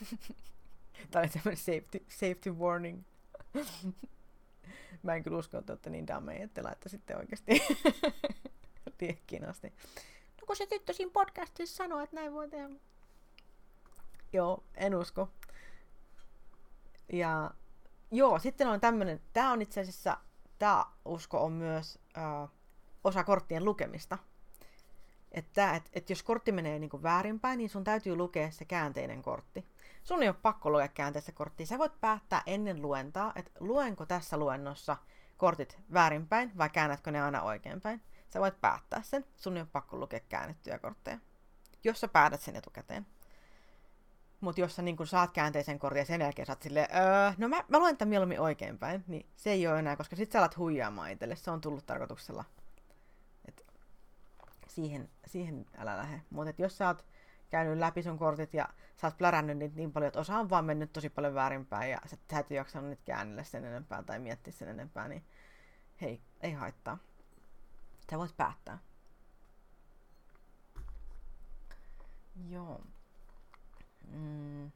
[1.11, 3.03] Tämä oli semmoinen safety, safety warning.
[5.03, 7.63] Mä en kyllä usko, että olette niin dameja, että laittaisitte oikeasti
[9.01, 9.73] liekkiin asti.
[10.41, 12.71] No kun se tyttö siinä podcastissa sanoo, että näin voi tehdä.
[14.33, 15.29] Joo, en usko.
[17.13, 17.51] Ja
[18.11, 20.17] joo, sitten on tämmönen, tää on itse asiassa,
[20.59, 22.49] tää usko on myös ö,
[23.05, 24.19] osa korttien lukemista.
[25.33, 29.67] Että et, et jos kortti menee niinku väärinpäin, niin sun täytyy lukea se käänteinen kortti.
[30.03, 31.67] Sun ei ole pakko lukea käänteistä korttia.
[31.67, 34.97] Sä voit päättää ennen luentaa, että luenko tässä luennossa
[35.37, 38.03] kortit väärinpäin vai käännätkö ne aina oikeinpäin.
[38.29, 39.25] Sä voit päättää sen.
[39.37, 41.19] Sun ei ole pakko lukea käännettyjä kortteja.
[41.85, 43.07] Jos sä päätät sen etukäteen.
[44.41, 47.49] Mutta jos sä niin kun saat käänteisen kortin ja sen jälkeen saat silleen, öö, no
[47.49, 50.57] mä, mä luen tämän mieluummin oikeinpäin, niin se ei ole enää, koska sit sä alat
[50.57, 51.37] huijaamaan itselle.
[51.37, 52.45] Se on tullut tarkoituksella.
[54.71, 56.23] Siihen, siihen älä lähde.
[56.31, 57.05] Mutta jos sä oot
[57.51, 60.65] käynyt läpi sun kortit ja sä oot plärännyt niitä niin paljon, että osa on vaan
[60.65, 64.53] mennyt tosi paljon väärinpäin ja sä, sä et jaksanut niitä käännellä sen enempää tai miettiä
[64.53, 65.25] sen enempää, niin
[66.01, 66.99] hei, ei haittaa.
[68.11, 68.79] Sä voit päättää.
[72.49, 72.81] Joo.
[74.09, 74.71] Mm.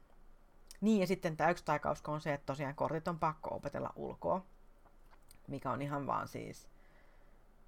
[0.81, 4.45] Niin, ja sitten tämä yksi taikausko on se, että tosiaan kortit on pakko opetella ulkoa,
[5.47, 6.69] mikä on ihan vaan siis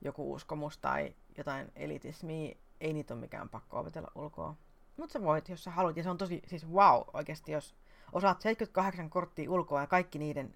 [0.01, 2.55] joku uskomus tai jotain elitismiä.
[2.81, 4.55] Ei niitä ole mikään pakko opetella ulkoa.
[4.97, 5.97] Mutta sä voit, jos sä haluat.
[5.97, 7.75] Ja se on tosi, siis wow, oikeasti, jos
[8.11, 10.53] osaat 78 korttia ulkoa ja kaikki niiden,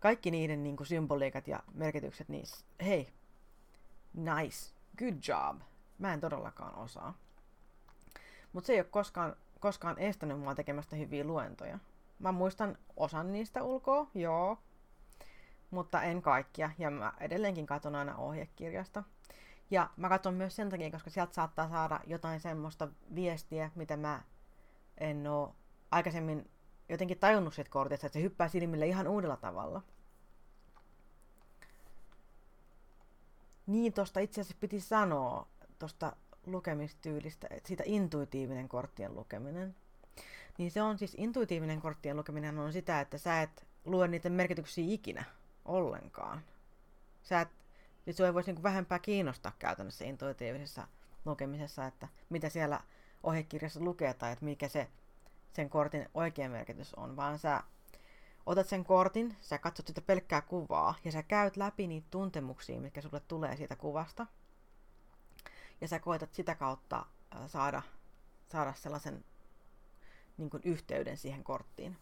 [0.00, 2.44] kaikki niiden niin kuin symboliikat ja merkitykset, niin
[2.80, 3.08] hei,
[4.14, 5.60] nice, good job.
[5.98, 7.14] Mä en todellakaan osaa.
[8.52, 11.78] Mutta se ei ole koskaan koskaan estänyt mua tekemästä hyviä luentoja.
[12.18, 14.58] Mä muistan osan niistä ulkoa, joo,
[15.70, 16.70] mutta en kaikkia.
[16.78, 19.04] Ja mä edelleenkin katson aina ohjekirjasta.
[19.70, 24.22] Ja mä katson myös sen takia, koska sieltä saattaa saada jotain semmoista viestiä, mitä mä
[24.98, 25.54] en oo
[25.90, 26.50] aikaisemmin
[26.88, 29.82] jotenkin tajunnut siitä kortista, että se hyppää silmille ihan uudella tavalla.
[33.66, 35.46] Niin, tosta itse asiassa piti sanoa,
[35.78, 39.76] tosta lukemistyylistä, että siitä intuitiivinen korttien lukeminen.
[40.58, 44.84] Niin se on siis intuitiivinen korttien lukeminen on sitä, että sä et lue niiden merkityksiä
[44.88, 45.24] ikinä
[45.64, 46.42] ollenkaan.
[47.22, 47.48] Sä et,
[48.08, 50.86] siis sua ei voisi niinku vähempää kiinnostaa käytännössä intuitiivisessa
[51.24, 52.80] lukemisessa, että mitä siellä
[53.22, 54.88] ohjekirjassa lukee tai että mikä se
[55.52, 57.62] sen kortin oikea merkitys on, vaan sä
[58.46, 63.00] otat sen kortin, sä katsot sitä pelkkää kuvaa ja sä käyt läpi niitä tuntemuksia, mitkä
[63.00, 64.26] sulle tulee siitä kuvasta–
[65.80, 67.06] ja sä koetat sitä kautta
[67.46, 67.82] saada,
[68.52, 69.24] saada sellaisen
[70.38, 71.96] niin kuin yhteyden siihen korttiin.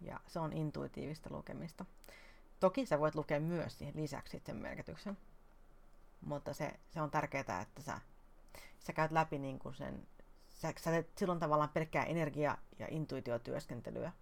[0.00, 1.84] Ja se on intuitiivista lukemista.
[2.60, 5.18] Toki sä voit lukea myös siihen lisäksi sen merkityksen,
[6.20, 8.00] mutta se, se on tärkeää, että sä,
[8.78, 10.06] sä käyt läpi niin kuin sen,
[10.48, 14.12] sä, sä teet silloin tavallaan pelkkää energia- ja intuitiotyöskentelyä.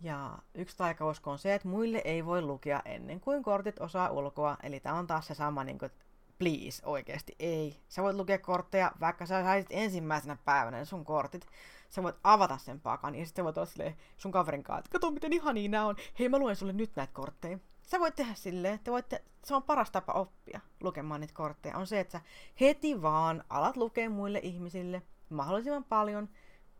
[0.00, 4.56] Ja yksi taikausko on se, että muille ei voi lukea ennen kuin kortit osaa ulkoa.
[4.62, 5.90] Eli tämä on taas se sama, niin kuin,
[6.38, 7.80] please, oikeasti ei.
[7.88, 11.46] Sä voit lukea kortteja, vaikka sä saisit ensimmäisenä päivänä sun kortit.
[11.88, 15.10] Sä voit avata sen pakan ja sitten voit olla silleen sun kaverin kanssa, että kato
[15.10, 15.96] miten ihania nämä on.
[16.18, 17.58] Hei mä luen sulle nyt näitä kortteja.
[17.82, 21.76] Sä voit tehdä silleen, että voitte, se on paras tapa oppia lukemaan niitä kortteja.
[21.76, 22.24] On se, että sä
[22.60, 26.28] heti vaan alat lukea muille ihmisille mahdollisimman paljon.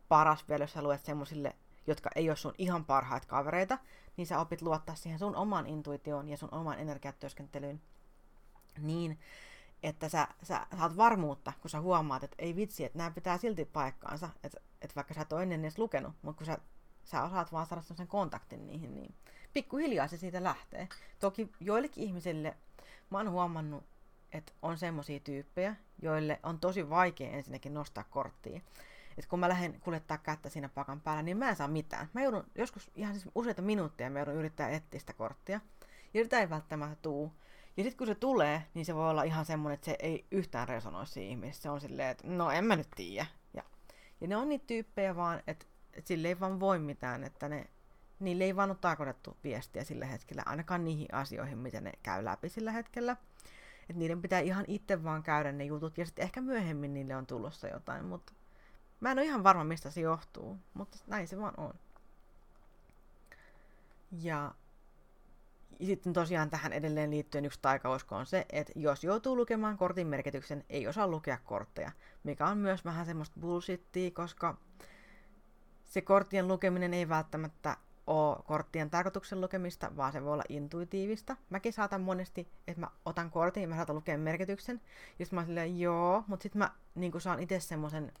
[0.07, 1.55] Paras vielä, jos sä luet semmosille,
[1.87, 3.77] jotka ei ole sun ihan parhaat kavereita,
[4.17, 7.81] niin sä opit luottaa siihen sun oman intuitioon ja sun oman energiatyöskentelyyn
[8.81, 9.19] niin,
[9.83, 13.65] että sä, sä saat varmuutta, kun sä huomaat, että ei vitsi, että nämä pitää silti
[13.65, 16.57] paikkaansa, että, että vaikka sä et ole ennen edes lukenut, mutta kun sä,
[17.03, 19.15] sä osaat vaan saada sen kontaktin niihin, niin
[19.53, 20.87] pikkuhiljaa se siitä lähtee.
[21.19, 22.57] Toki joillekin ihmisille
[23.09, 23.83] mä oon huomannut,
[24.31, 28.61] että on semmoisia tyyppejä, joille on tosi vaikea ensinnäkin nostaa korttia.
[29.17, 32.09] Et kun mä lähden kuljettaa kättä siinä pakan päällä, niin mä en saa mitään.
[32.13, 35.59] Mä joudun joskus ihan siis useita minuutteja mä joudun yrittää etsiä sitä korttia.
[36.13, 37.33] Ja sitä ei välttämättä tuu.
[37.77, 40.67] Ja sitten kun se tulee, niin se voi olla ihan semmoinen, että se ei yhtään
[40.67, 41.61] resonoi siinä ihmisessä.
[41.61, 43.25] Se on silleen, että no en mä nyt tiedä.
[43.53, 43.63] Ja,
[44.21, 47.67] ja ne on niitä tyyppejä vaan, että, että sille ei vaan voi mitään, että ne,
[48.19, 52.49] niille ei vaan ole tarkoitettu viestiä sillä hetkellä, ainakaan niihin asioihin, mitä ne käy läpi
[52.49, 53.17] sillä hetkellä.
[53.81, 57.27] Että niiden pitää ihan itse vaan käydä ne jutut, ja sitten ehkä myöhemmin niille on
[57.27, 58.33] tulossa jotain, mutta
[58.99, 61.73] mä en ole ihan varma, mistä se johtuu, mutta näin se vaan on.
[64.11, 64.51] Ja
[65.85, 70.63] sitten tosiaan tähän edelleen liittyen yksi taikausko on se, että jos joutuu lukemaan kortin merkityksen,
[70.69, 71.91] ei osaa lukea kortteja,
[72.23, 74.57] mikä on myös vähän semmoista bullshittia, koska
[75.83, 81.37] se korttien lukeminen ei välttämättä ole korttien tarkoituksen lukemista, vaan se voi olla intuitiivista.
[81.49, 84.81] Mäkin saatan monesti, että mä otan kortin ja mä saatan lukea merkityksen,
[85.19, 88.11] ja sitten mä oon silleen, joo, mutta sitten mä niin saan itse semmoisen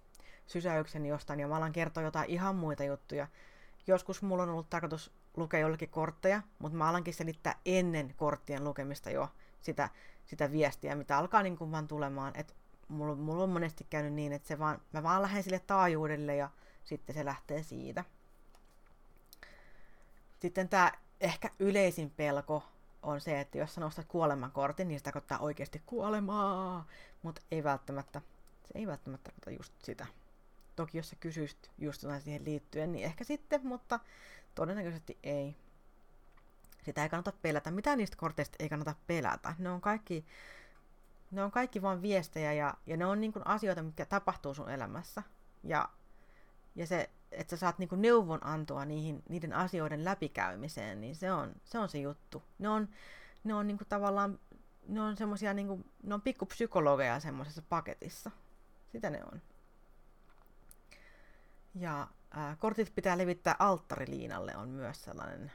[0.47, 3.27] sysäyksen jostain, ja mä alan kertoa jotain ihan muita juttuja.
[3.87, 9.09] Joskus mulla on ollut tarkoitus lukea jollekin kortteja, mutta mä alankin selittää ennen korttien lukemista
[9.09, 9.29] jo
[9.61, 9.89] sitä,
[10.25, 12.33] sitä viestiä, mitä alkaa niin kuin vaan tulemaan.
[12.35, 12.55] Et
[12.87, 16.49] mulla, mulla on monesti käynyt niin, että se vaan, mä vaan lähden sille taajuudelle ja
[16.83, 18.03] sitten se lähtee siitä.
[20.39, 22.63] Sitten tämä ehkä yleisin pelko
[23.03, 26.85] on se, että jos sä nostat kuolemankortin, niin se tarkoittaa oikeasti kuolemaa,
[27.23, 28.21] mutta ei välttämättä,
[28.65, 30.05] se ei välttämättä tarkoita just sitä.
[30.75, 33.99] Toki jos sä kysyisit just siihen liittyen, niin ehkä sitten, mutta
[34.57, 35.55] Todennäköisesti ei.
[36.83, 37.71] Sitä ei kannata pelätä.
[37.71, 39.55] Mitä niistä korteista ei kannata pelätä?
[39.57, 40.25] Ne on kaikki,
[41.31, 44.69] ne on kaikki vain viestejä ja, ja ne on niin kuin asioita, mitkä tapahtuu sun
[44.69, 45.23] elämässä.
[45.63, 45.89] Ja,
[46.75, 51.55] ja se, että sä saat niin kuin neuvonantoa niihin, niiden asioiden läpikäymiseen, niin se on
[51.63, 52.43] se, on se juttu.
[52.59, 52.89] Ne on,
[53.43, 54.39] ne on niin kuin tavallaan,
[54.87, 58.31] ne on semmosia niin kuin, ne on pikkupsykologeja semmoisessa paketissa.
[58.91, 59.41] Sitä ne on.
[61.75, 65.51] Ja ää, kortit pitää levittää alttariliinalle on myös sellainen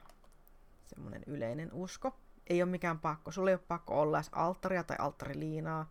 [0.87, 2.17] semmoinen yleinen usko.
[2.47, 3.31] Ei ole mikään pakko.
[3.31, 5.91] Sulla ei ole pakko olla edes alttaria tai alttariliinaa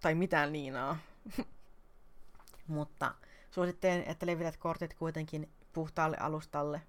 [0.00, 0.96] tai mitään liinaa.
[2.66, 3.14] Mutta
[3.50, 6.82] suosittelen, että levität kortit kuitenkin puhtaalle alustalle,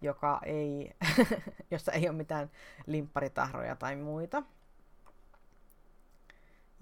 [0.00, 0.90] joka ei,
[1.70, 2.50] jossa ei ole mitään
[2.86, 4.42] limpparitahroja tai muita.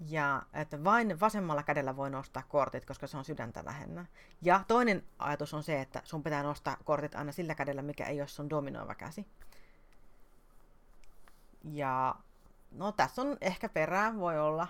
[0.07, 4.05] Ja että vain vasemmalla kädellä voi nostaa kortit, koska se on sydäntä lähennä.
[4.41, 8.21] Ja toinen ajatus on se, että sun pitää nostaa kortit aina sillä kädellä, mikä ei
[8.21, 9.27] ole sun dominoiva käsi.
[11.63, 12.15] Ja
[12.71, 14.67] no tässä on ehkä perää, voi olla.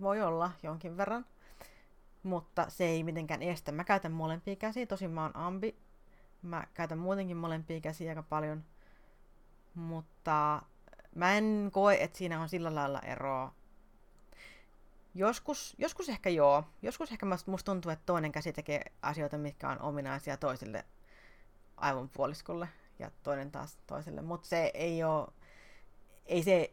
[0.00, 1.26] Voi olla jonkin verran.
[2.22, 3.72] Mutta se ei mitenkään estä.
[3.72, 5.76] Mä käytän molempia käsiä, tosin mä oon ambi.
[6.42, 8.64] Mä käytän muutenkin molempia käsiä aika paljon.
[9.74, 10.62] Mutta
[11.14, 13.54] mä en koe, että siinä on sillä lailla eroa
[15.14, 16.64] Joskus, joskus ehkä joo.
[16.82, 20.84] Joskus ehkä musta tuntuu, että toinen käsi tekee asioita, mitkä on ominaisia toiselle
[21.76, 24.22] aivonpuoliskolle ja toinen taas toiselle.
[24.22, 25.28] Mutta se ei ole,
[26.26, 26.72] ei se,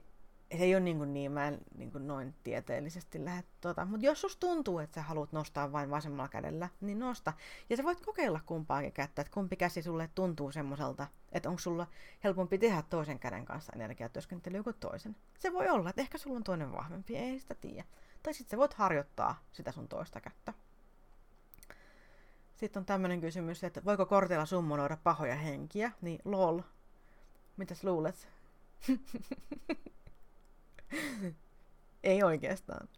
[0.57, 3.85] se ei ole niin, kuin niin mä en niin kuin noin tieteellisesti lähde tota.
[3.85, 7.33] Mutta jos sus tuntuu, että sä haluat nostaa vain vasemmalla kädellä, niin nosta.
[7.69, 11.87] Ja sä voit kokeilla kumpaakin kättä, että kumpi käsi sulle tuntuu semmoiselta, että onko sulla
[12.23, 15.15] helpompi tehdä toisen käden kanssa energiatyöskentelyä kuin toisen.
[15.39, 17.83] Se voi olla, että ehkä sulla on toinen vahvempi, ei sitä tiedä.
[18.23, 20.53] Tai sitten sä voit harjoittaa sitä sun toista kättä.
[22.55, 25.91] Sitten on tämmöinen kysymys, että voiko kortilla summonoida pahoja henkiä?
[26.01, 26.59] Niin lol.
[27.57, 28.29] Mitäs luulet?
[32.03, 32.89] Ei oikeastaan.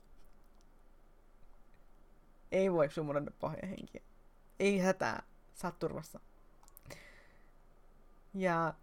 [2.51, 4.01] Ei voi summonoida pahoja henkiä.
[4.59, 5.23] Ei hätää.
[5.53, 6.19] Saat turvassa.
[8.33, 8.73] Ja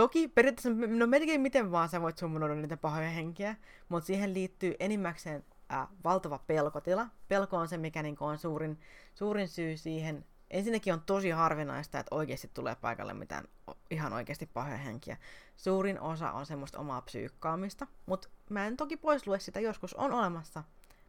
[0.00, 3.56] toki periaatteessa, no melkein miten vaan sä voit summonoida niitä pahoja henkiä,
[3.88, 7.06] mutta siihen liittyy enimmäkseen äh, valtava pelkotila.
[7.28, 8.80] Pelko on se, mikä niin on suurin,
[9.14, 10.24] suurin syy siihen.
[10.50, 13.44] Ensinnäkin on tosi harvinaista, että oikeasti tulee paikalle mitään
[13.90, 15.16] ihan oikeasti pahoja henkiä.
[15.56, 19.60] Suurin osa on semmoista omaa psyykkaamista, mutta mä en toki pois lue sitä.
[19.60, 20.64] Joskus on olemassa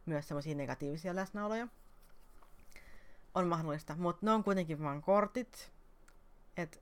[0.06, 1.68] myös semmoisia negatiivisia läsnäoloja.
[3.34, 5.72] On mahdollista, mutta ne on kuitenkin vain kortit.
[6.56, 6.78] Että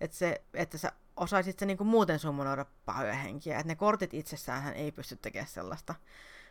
[0.00, 3.58] et se, että sä osaisit se niinku muuten summonoida pahoja henkiä.
[3.58, 5.94] Että ne kortit itsessään ei pysty tekemään sellaista.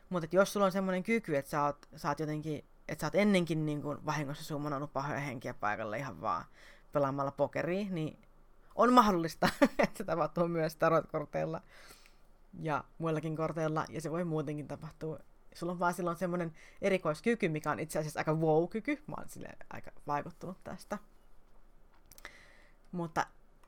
[0.10, 3.16] Mutta jos sulla on semmoinen kyky, että sä oot, sä oot jotenkin, että sä oot
[3.16, 6.46] ennenkin niin kuin vahingossa summonannut pahoja henkiä paikalle ihan vaan
[6.92, 8.20] pelaamalla pokeria, niin
[8.76, 11.62] on mahdollista, että se tapahtuu myös tarotkorteilla
[12.60, 15.20] ja muillakin korteilla, ja se voi muutenkin tapahtua.
[15.54, 19.04] Sulla on vaan silloin semmoinen erikoiskyky, mikä on itse asiassa aika wow-kyky.
[19.08, 20.98] Mä oon aika vaikuttunut tästä.
[22.92, 23.26] Mutta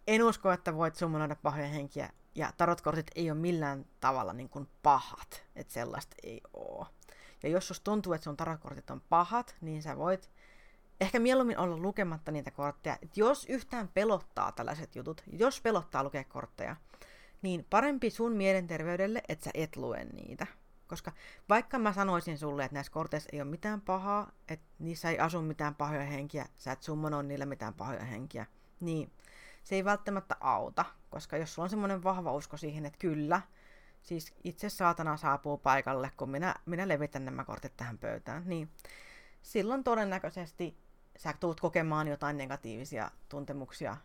[0.07, 4.67] en usko, että voit summonoida pahoja henkiä ja tarotkortit ei ole millään tavalla niin kuin
[4.83, 6.85] pahat, että sellaista ei ole.
[7.43, 10.29] Ja jos susta tuntuu, että sun tarotkortit on pahat, niin sä voit
[11.01, 12.97] ehkä mieluummin olla lukematta niitä kortteja.
[13.01, 16.75] Et jos yhtään pelottaa tällaiset jutut, jos pelottaa lukea kortteja,
[17.41, 20.47] niin parempi sun mielenterveydelle, että sä et lue niitä.
[20.87, 21.11] Koska
[21.49, 25.41] vaikka mä sanoisin sulle, että näissä korteissa ei ole mitään pahaa, että niissä ei asu
[25.41, 28.45] mitään pahoja henkiä, sä et summonoi niillä mitään pahoja henkiä,
[28.79, 29.11] niin
[29.63, 33.41] se ei välttämättä auta, koska jos sulla on semmoinen vahva usko siihen, että kyllä,
[34.01, 38.69] siis itse saatana saapuu paikalle, kun minä, minä levitän nämä kortit tähän pöytään, niin
[39.41, 40.77] silloin todennäköisesti
[41.17, 43.97] sä tulet kokemaan jotain negatiivisia tuntemuksia,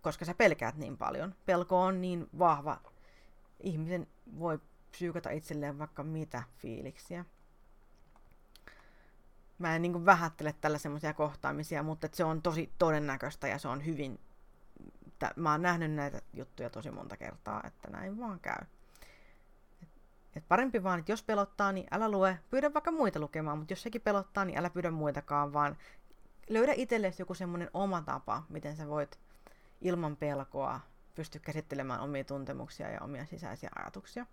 [0.00, 1.34] koska sä pelkäät niin paljon.
[1.46, 2.80] Pelko on niin vahva.
[3.60, 4.06] Ihmisen
[4.38, 4.58] voi
[4.90, 7.24] psyykata itselleen vaikka mitä fiiliksiä.
[9.58, 13.86] Mä en niin vähättele tällä semmoisia kohtaamisia, mutta se on tosi todennäköistä ja se on
[13.86, 14.20] hyvin
[15.14, 18.66] että mä oon nähnyt näitä juttuja tosi monta kertaa, että näin vaan käy.
[20.36, 23.82] Et, parempi vaan, että jos pelottaa, niin älä lue, pyydä vaikka muita lukemaan, mutta jos
[23.82, 25.76] sekin pelottaa, niin älä pyydä muitakaan, vaan
[26.48, 29.18] löydä itsellesi joku semmoinen oma tapa, miten sä voit
[29.80, 30.80] ilman pelkoa
[31.14, 34.26] pysty käsittelemään omia tuntemuksia ja omia sisäisiä ajatuksia.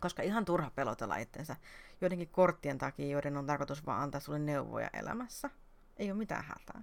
[0.00, 1.56] Koska ihan turha pelotella itsensä
[2.00, 5.50] joidenkin korttien takia, joiden on tarkoitus vaan antaa sulle neuvoja elämässä.
[5.96, 6.82] Ei ole mitään hätää.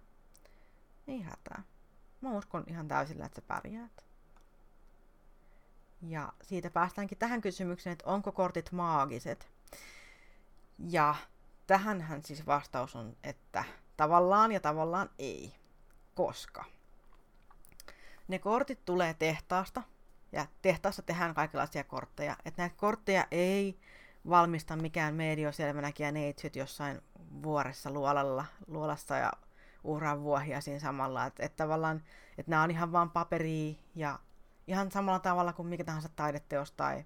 [1.07, 1.63] Ei hätää.
[2.21, 4.05] Mä uskon ihan täysillä, että sä pärjäät.
[6.01, 9.47] Ja siitä päästäänkin tähän kysymykseen, että onko kortit maagiset.
[10.79, 11.15] Ja
[11.67, 13.63] tähänhän siis vastaus on, että
[13.97, 15.55] tavallaan ja tavallaan ei.
[16.15, 16.65] Koska
[18.27, 19.83] ne kortit tulee tehtaasta,
[20.31, 22.35] ja tehtaassa tehdään kaikenlaisia kortteja.
[22.45, 23.79] Että näitä kortteja ei
[24.29, 27.01] valmista mikään medioselmänäkijä neitsyt jossain
[27.43, 29.31] vuoressa luolalla, luolassa ja
[29.83, 31.25] uhraa vuohia siinä samalla.
[31.25, 32.03] Että et tavallaan,
[32.37, 34.19] että nämä on ihan vaan paperia ja
[34.67, 37.05] ihan samalla tavalla kuin mikä tahansa taideteos tai,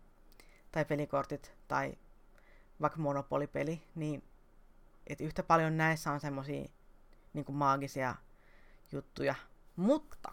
[0.72, 1.98] tai pelikortit tai
[2.82, 4.24] vaikka monopolipeli, niin
[5.08, 6.66] et yhtä paljon näissä on semmosia
[7.34, 8.16] niin maagisia
[8.92, 9.36] juttuja.
[9.76, 10.32] Mutta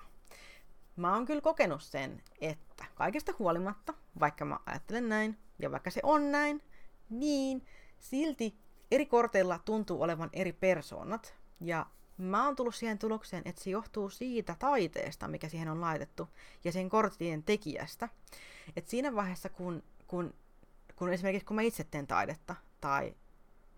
[0.96, 6.00] mä oon kyllä kokenut sen, että kaikesta huolimatta, vaikka mä ajattelen näin, ja vaikka se
[6.02, 6.62] on näin,
[7.10, 7.66] niin
[7.98, 8.58] silti
[8.90, 11.34] eri korteilla tuntuu olevan eri persoonat.
[11.60, 11.86] Ja
[12.20, 16.28] Mä oon tullut siihen tulokseen, että se johtuu siitä taiteesta, mikä siihen on laitettu,
[16.64, 18.08] ja sen korttien tekijästä.
[18.76, 20.34] Et siinä vaiheessa, kun, kun,
[20.96, 23.14] kun esimerkiksi kun mä itse teen taidetta, tai,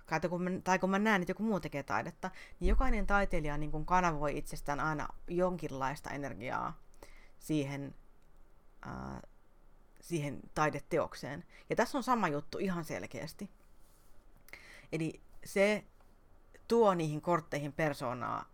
[0.07, 2.31] tai, kun mä, tai kun mä näen, että joku muu tekee taidetta,
[2.61, 6.79] niin jokainen taiteilija niin kun kanavoi itsestään aina jonkinlaista energiaa
[7.39, 7.95] siihen,
[8.83, 9.23] ää,
[10.01, 11.45] siihen taideteokseen.
[11.71, 13.51] Ja tässä on sama juttu ihan selkeästi.
[14.93, 15.85] Eli se,
[16.73, 18.45] tuo niihin kortteihin persoonaa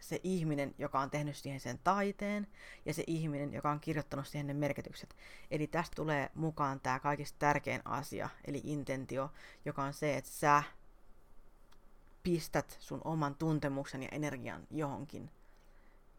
[0.00, 2.46] se ihminen, joka on tehnyt siihen sen taiteen,
[2.86, 5.16] ja se ihminen, joka on kirjoittanut siihen ne merkitykset.
[5.50, 9.32] Eli tästä tulee mukaan tämä kaikista tärkein asia, eli intentio,
[9.64, 10.62] joka on se, että sä
[12.22, 15.30] pistät sun oman tuntemuksen ja energian johonkin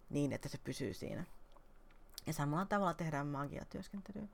[0.10, 1.24] niin, että se pysyy siinä.
[2.26, 4.28] Ja samalla tavalla tehdään magiatyöskentelyä.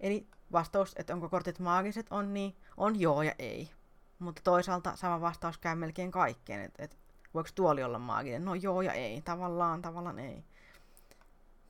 [0.00, 3.70] Eli vastaus, että onko kortit maagiset, on niin, on joo ja ei.
[4.22, 6.96] Mutta toisaalta sama vastaus käy melkein kaikkeen, että et,
[7.34, 8.44] voiko tuoli olla maaginen?
[8.44, 10.44] No joo ja ei, tavallaan, tavallaan ei.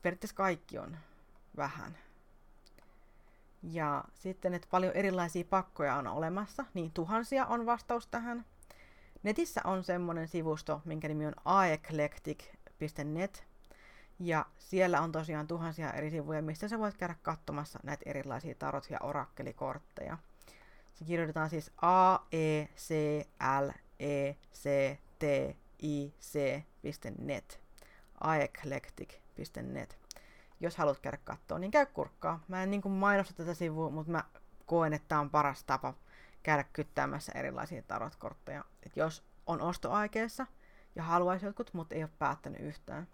[0.02, 0.96] Periaatteessa kaikki on
[1.56, 1.98] vähän.
[3.62, 8.44] Ja sitten, että paljon erilaisia pakkoja on olemassa, niin tuhansia on vastaus tähän.
[9.22, 13.44] Netissä on semmoinen sivusto, minkä nimi on aeclectic.net,
[14.18, 18.90] ja siellä on tosiaan tuhansia eri sivuja, mistä sä voit käydä katsomassa näitä erilaisia tarot-
[18.90, 20.18] ja orakkelikortteja.
[20.94, 22.94] Se kirjoitetaan siis A, E, C,
[23.60, 23.70] L,
[24.00, 25.22] E, C, T,
[25.82, 26.38] I, C,
[27.18, 27.60] net.
[28.20, 29.98] aeclectic.net.
[30.60, 32.44] Jos haluat käydä katsoa, niin käy kurkkaa.
[32.48, 34.24] Mä en niin mainosta tätä sivua, mutta mä
[34.66, 35.94] koen, että tämä on paras tapa
[36.42, 38.64] käydä kyttäämässä erilaisia tarotkortteja.
[38.86, 40.46] Et jos on ostoaikeessa
[40.94, 43.08] ja haluaisi jotkut, mutta ei ole päättänyt yhtään,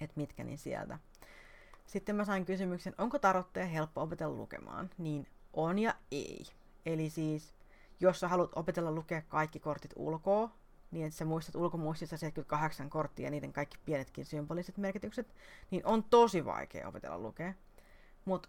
[0.00, 0.98] että mitkä niin sieltä.
[1.86, 4.90] Sitten mä sain kysymyksen, onko tarotteja helppo opetella lukemaan?
[4.98, 6.46] Niin on ja ei.
[6.86, 7.54] Eli siis,
[8.00, 10.50] jos sä haluat opetella lukea kaikki kortit ulkoa,
[10.90, 15.34] niin että sä muistat ulkomuistissa 78 korttia ja niiden kaikki pienetkin symboliset merkitykset,
[15.70, 17.54] niin on tosi vaikea opetella lukea.
[18.24, 18.48] Mutta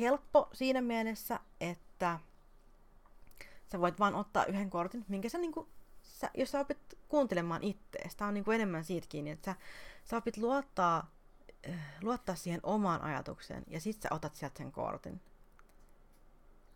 [0.00, 2.18] helppo siinä mielessä, että
[3.72, 5.68] sä voit vaan ottaa yhden kortin, minkä sä, niinku,
[6.02, 6.78] sä jos sä opit
[7.08, 9.56] kuuntelemaan ittees, tää on niinku enemmän siitä kiinni, että sä,
[10.04, 11.10] sä opit luottaa,
[11.68, 15.20] äh, luottaa siihen omaan ajatukseen ja sit sä otat sieltä sen kortin.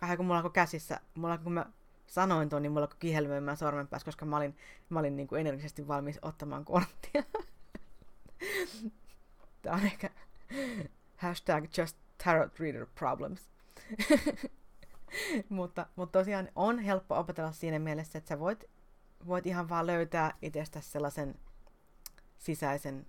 [0.01, 1.67] Vähän kun mulla alkoi käsissä, mulla kun mä
[2.07, 4.57] sanoin tuon, niin mulla alkoi kihelmöimään sormen päässä, koska mä olin,
[4.89, 7.23] mä olin niin kuin energisesti valmis ottamaan korttia.
[9.63, 10.11] Tämä on ehkä
[11.17, 13.51] hashtag just tarot reader problems.
[15.49, 18.65] mutta, mutta tosiaan on helppo opetella siinä mielessä, että sä voit,
[19.27, 21.35] voit ihan vaan löytää itsestä sellaisen
[22.39, 23.07] sisäisen,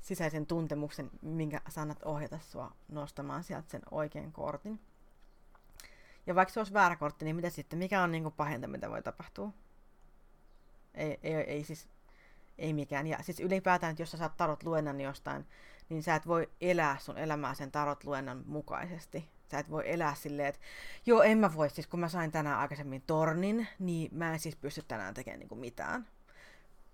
[0.00, 4.80] sisäisen tuntemuksen, minkä sanat ohjata sua nostamaan sieltä sen oikean kortin.
[6.26, 7.78] Ja vaikka se olisi väärä kortti, niin mitä sitten?
[7.78, 9.52] Mikä on niin kuin pahinta, mitä voi tapahtua?
[10.94, 11.88] Ei, ei, ei siis
[12.58, 13.06] ei mikään.
[13.06, 15.46] Ja siis ylipäätään, että jos sä saat tarot luennan jostain,
[15.88, 19.28] niin sä et voi elää sun elämää sen tarot luennan mukaisesti.
[19.50, 20.60] Sä et voi elää silleen, että
[21.06, 24.56] joo, en mä voi, siis kun mä sain tänään aikaisemmin tornin, niin mä en siis
[24.56, 26.06] pysty tänään tekemään niinku mitään.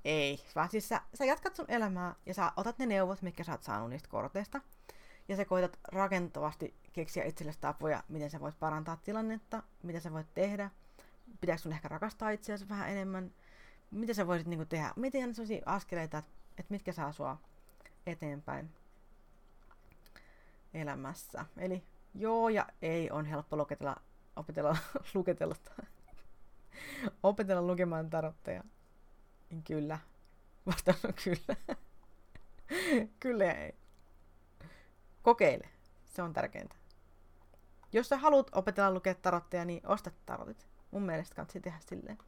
[0.05, 3.53] Ei, vaan siis sä, sä jatkat sun elämää ja sä otat ne neuvot, mitkä sä
[3.53, 4.61] oot saanut niistä korteista.
[5.29, 10.35] Ja sä koetat rakentavasti keksiä itsellesi tapoja, miten sä voit parantaa tilannetta, mitä sä voit
[10.35, 10.71] tehdä.
[11.41, 13.33] Pitääkö sun ehkä rakastaa itseäsi vähän enemmän?
[13.91, 14.93] Mitä sä voisit niinku tehdä?
[14.97, 17.39] Miten sellaisia askeleita, että et mitkä saa sua
[18.07, 18.71] eteenpäin
[20.75, 21.47] elämässä.
[21.57, 21.83] Eli
[22.15, 23.97] joo ja ei on helppo luketella,
[24.37, 24.77] opetella,
[25.15, 25.55] luketella,
[27.23, 28.65] opetella lukemaan tarotteja.
[29.65, 29.99] Kyllä.
[30.67, 31.79] Vastaus on kyllä.
[33.21, 33.75] kyllä ja ei.
[35.23, 35.69] Kokeile.
[36.05, 36.78] Se on tärkeintä.
[37.93, 40.67] Jos sä haluat opetella lukea tarotteja, niin osta tarotit.
[40.91, 42.19] Mun mielestä kannattaa tehdä silleen.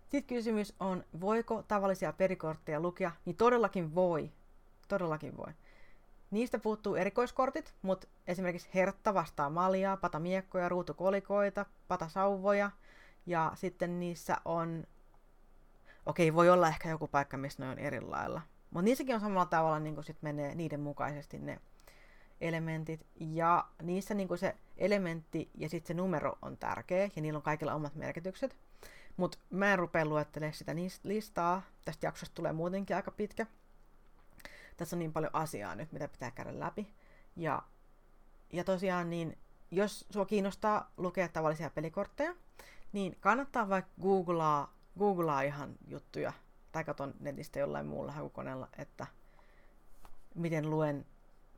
[0.00, 3.10] Sitten kysymys on, voiko tavallisia perikortteja lukea?
[3.24, 4.32] Niin todellakin voi.
[4.88, 5.52] Todellakin voi.
[6.30, 12.70] Niistä puuttuu erikoiskortit, mutta esimerkiksi hertta vastaa maljaa, patamiekkoja, ruutukolikoita, patasauvoja
[13.26, 14.84] ja sitten niissä on,
[16.06, 19.46] okei voi olla ehkä joku paikka, missä ne on eri lailla, mutta niissäkin on samalla
[19.46, 21.60] tavalla niin sit menee niiden mukaisesti ne
[22.40, 27.42] elementit ja niissä niin se elementti ja sitten se numero on tärkeä ja niillä on
[27.42, 28.56] kaikilla omat merkitykset.
[29.16, 30.72] Mutta mä en rupea luettelemaan sitä
[31.02, 31.62] listaa.
[31.84, 33.46] Tästä jaksosta tulee muutenkin aika pitkä
[34.76, 36.94] tässä on niin paljon asiaa nyt, mitä pitää käydä läpi.
[37.36, 37.62] Ja,
[38.52, 39.38] ja tosiaan, niin
[39.70, 42.34] jos sua kiinnostaa lukea tavallisia pelikortteja,
[42.92, 46.32] niin kannattaa vaikka googlaa, googlaa ihan juttuja,
[46.72, 49.06] tai katon netistä jollain muulla hakukoneella, että
[50.34, 51.06] miten luen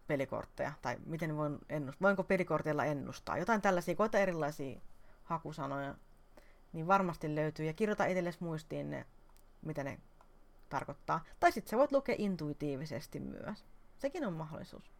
[0.08, 4.80] pelikortteja, tai miten voin ennustaa, voinko pelikorteilla ennustaa, jotain tällaisia, koita erilaisia
[5.24, 5.94] hakusanoja,
[6.72, 9.06] niin varmasti löytyy, ja kirjoita itsellesi muistiin ne,
[9.62, 9.98] mitä ne
[10.68, 11.24] tarkoittaa.
[11.40, 13.64] Tai sitten sä voit lukea intuitiivisesti myös.
[13.98, 14.90] Sekin on mahdollisuus.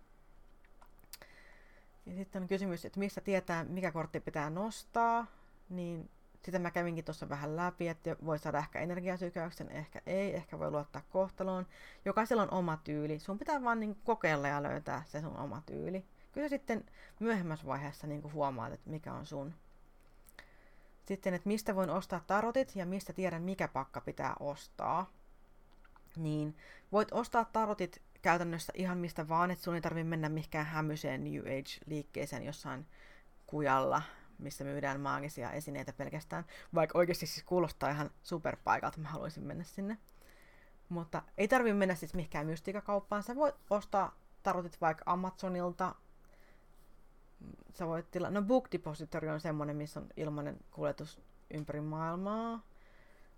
[2.07, 5.27] Ja sitten on kysymys, että mistä tietää, mikä kortti pitää nostaa,
[5.69, 6.11] niin
[6.45, 10.71] sitä mä kävinkin tuossa vähän läpi, että voi saada ehkä energiasykäyksen, ehkä ei, ehkä voi
[10.71, 11.67] luottaa kohtaloon.
[12.05, 13.19] Jokaisella on oma tyyli.
[13.19, 16.05] Sun pitää vaan niin kokeilla ja löytää se sun oma tyyli.
[16.33, 16.85] Kyllä sitten
[17.21, 19.55] myöhemmässä vaiheessa niin huomaat, että mikä on sun.
[21.05, 25.07] Sitten, että mistä voin ostaa tarotit ja mistä tiedän, mikä pakka pitää ostaa
[26.17, 26.57] niin
[26.93, 31.41] voit ostaa tarotit käytännössä ihan mistä vaan, että sun ei tarvitse mennä mihinkään hämyseen New
[31.41, 32.87] Age-liikkeeseen jossain
[33.47, 34.03] kujalla,
[34.39, 39.99] missä myydään maagisia esineitä pelkästään, vaikka oikeasti siis kuulostaa ihan superpaikalta, mä haluaisin mennä sinne.
[40.89, 45.95] Mutta ei tarvitse mennä siis mihinkään mystiikakauppaan, sä voit ostaa tarotit vaikka Amazonilta,
[47.75, 51.21] sä voit tila- no Book Depository on semmonen, missä on ilmainen kuljetus
[51.55, 52.63] ympäri maailmaa.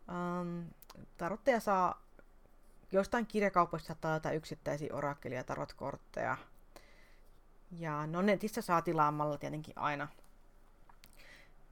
[0.09, 0.65] Um,
[1.17, 2.03] tarotteja saa
[2.93, 6.37] jostain kirjakaupoista saattaa löytää yksittäisiä orakkelia ja tarotkortteja.
[7.71, 10.09] Ja no netissä saa tilaamalla tietenkin aina.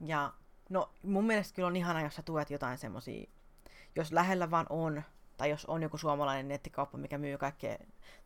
[0.05, 0.33] Ja
[0.69, 3.29] no mun mielestä kyllä on ihana, jos sä tuet jotain semmosia,
[3.95, 5.03] jos lähellä vaan on,
[5.37, 7.77] tai jos on joku suomalainen nettikauppa, mikä myy kaikkea,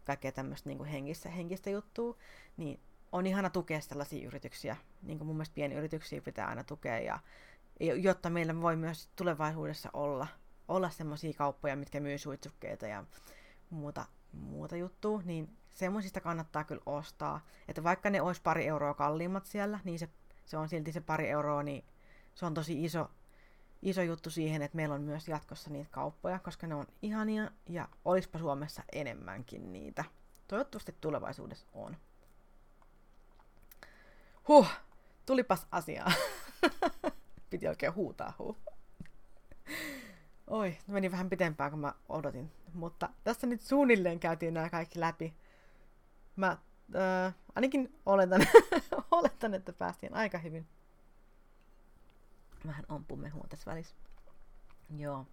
[0.06, 2.18] kaikkea tämmöistä niin henkistä, henkistä juttua,
[2.58, 2.80] niin
[3.12, 4.78] on ihana tukea tällaisia yrityksiä.
[5.02, 7.20] Niin kuin mun mielestä pienyrityksiä pitää aina tukea, ja,
[7.80, 10.28] jotta meillä voi myös tulevaisuudessa olla–
[10.68, 13.04] olla semmoisia kauppoja, mitkä myy suitsukkeita ja
[13.70, 17.46] muuta, muuta juttua, niin semmoisista kannattaa kyllä ostaa.
[17.68, 20.10] Että vaikka ne olisi pari euroa kalliimmat siellä, niin se,
[20.46, 21.86] se on silti se pari euroa, niin
[22.36, 23.12] se on tosi iso,
[23.82, 27.90] iso juttu siihen, että meillä on myös jatkossa niitä kauppoja, koska ne on ihania ja
[28.06, 30.04] olispa Suomessa enemmänkin niitä.
[30.48, 31.98] Toivottavasti tulevaisuudessa on.
[34.48, 34.68] Huh,
[35.26, 36.12] tulipas asiaa.
[37.50, 38.58] Piti oikein huutaa huh.
[40.48, 42.52] Oi, meni vähän pitempään kuin mä odotin.
[42.74, 45.34] Mutta tässä nyt suunnilleen käytiin nämä kaikki läpi.
[46.36, 46.58] Mä
[46.96, 48.42] äh, ainakin oletan,
[49.12, 50.68] oletan, että päästiin aika hyvin.
[52.68, 53.96] Vähän ompumehua tässä välissä.
[54.98, 55.28] Joo.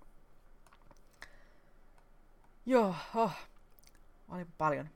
[2.66, 3.32] Joo, oh.
[4.28, 4.88] oli paljon.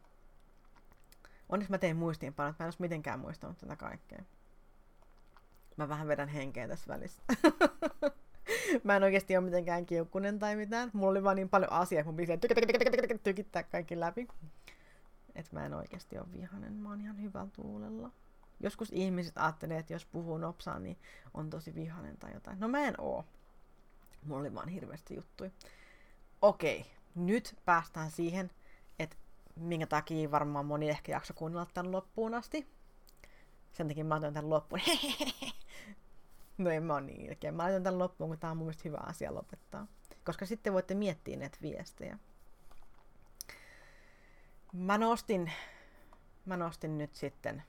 [1.48, 4.22] Onneksi mä tein muistiinpanot, että mä en olisi mitenkään muistanut tätä kaikkea.
[5.76, 7.22] Mä vähän vedän henkeä tässä välissä.
[8.84, 10.90] mä en oikeasti ole mitenkään kiukkunen tai mitään.
[10.92, 14.28] Mulla oli vaan niin paljon asiaa, mun piti tykittää kaikki läpi.
[15.34, 16.72] Että mä en oikeasti ole vihanen.
[16.72, 18.10] Mä oon ihan hyvällä tuulella.
[18.60, 20.98] Joskus ihmiset ajattelee, että jos puhuu nopsaan, niin
[21.34, 22.60] on tosi vihanen tai jotain.
[22.60, 23.24] No mä en oo.
[24.24, 25.52] Mulla oli vaan hirveästi juttui.
[26.42, 28.50] Okei, nyt päästään siihen,
[28.98, 29.16] että
[29.56, 32.68] minkä takia varmaan moni ehkä jakso kuunnella tämän loppuun asti.
[33.72, 34.80] Sen takia mä otan tämän loppuun.
[36.58, 37.52] no en mä ole niin ilkeä.
[37.52, 39.86] Mä laitan tämän loppuun, kun tää on mun mielestä hyvä asia lopettaa.
[40.24, 42.18] Koska sitten voitte miettiä näitä viestejä.
[44.74, 45.52] Mä nostin,
[46.46, 47.62] mä nostin nyt sitten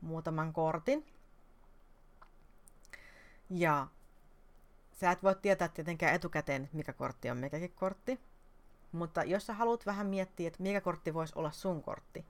[0.00, 1.06] muutaman kortin.
[3.50, 3.86] Ja
[4.92, 8.20] sä et voi tietää tietenkään etukäteen, mikä kortti on mikäkin kortti.
[8.92, 12.26] Mutta jos sä haluat vähän miettiä, että mikä kortti voisi olla sun kortti,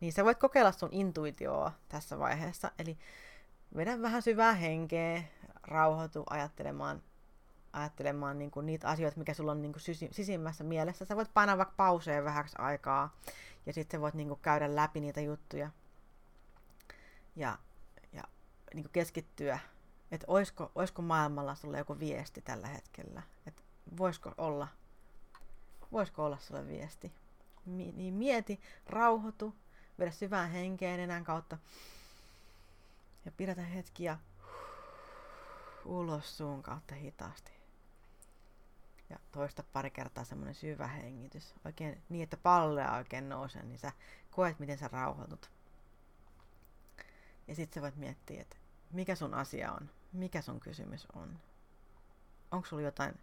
[0.00, 2.70] niin sä voit kokeilla sun intuitioa tässä vaiheessa.
[2.78, 2.98] Eli
[3.76, 5.22] vedä vähän syvää henkeä,
[5.62, 7.02] rauhoitu ajattelemaan,
[7.72, 11.04] ajattelemaan niin kuin niitä asioita, mikä sulla on niin kuin sisimmässä mielessä.
[11.04, 13.16] Sä voit painaa vaikka pauseen vähäksi aikaa
[13.68, 15.70] ja sitten voit niin kuin käydä läpi niitä juttuja
[17.36, 17.58] ja,
[18.12, 18.22] ja
[18.74, 19.58] niin kuin keskittyä,
[20.10, 23.62] että oisko, oisko maailmalla sulle joku viesti tällä hetkellä, että
[23.98, 24.68] voisiko olla,
[25.92, 27.12] voisiko olla sulle viesti.
[27.66, 29.54] Mi- niin mieti, rauhoitu,
[29.98, 31.58] vedä syvään henkeen enää kautta
[33.24, 34.18] ja pidätä hetkiä
[35.84, 37.57] ulos suun kautta hitaasti.
[39.10, 41.54] Ja toista pari kertaa semmoinen syvä hengitys.
[41.64, 43.92] Oikein niin, että pallea oikein nousee, niin sä
[44.30, 45.50] koet, miten sä rauhoitut.
[47.48, 48.56] Ja sitten sä voit miettiä, että
[48.90, 51.38] mikä sun asia on, mikä sun kysymys on.
[52.50, 53.20] Onko sulla jotain,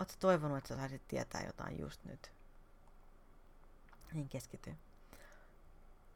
[0.00, 2.32] ootko toivonut, että sä saisit tietää jotain just nyt?
[4.12, 4.74] Niin keskity.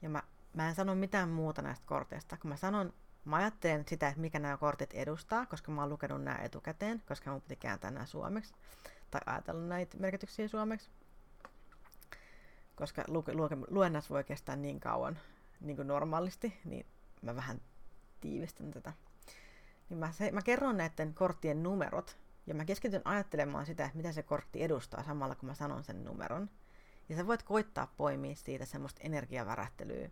[0.02, 0.22] Ja mä,
[0.54, 2.36] mä en sano mitään muuta näistä korteista.
[2.36, 2.92] Kun mä sanon,
[3.24, 7.30] mä ajattelen sitä, että mikä nämä kortit edustaa, koska mä oon lukenut nämä etukäteen, koska
[7.30, 8.54] mun piti kääntää nämä suomeksi.
[9.10, 10.90] Tai ajatella näitä merkityksiä suomeksi.
[12.76, 15.18] Koska lu, lu, luennas voi kestää niin kauan
[15.60, 16.86] niin kuin normaalisti, niin
[17.22, 17.60] mä vähän
[18.20, 18.92] tiivistän tätä.
[19.88, 24.12] Niin mä, se, mä kerron näiden korttien numerot, ja mä keskityn ajattelemaan sitä, että mitä
[24.12, 26.50] se kortti edustaa samalla, kun mä sanon sen numeron.
[27.08, 30.10] Ja sä voit koittaa poimia siitä semmoista energiavärähtelyä,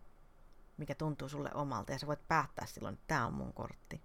[0.76, 4.01] mikä tuntuu sulle omalta, ja sä voit päättää silloin, että tämä on mun kortti.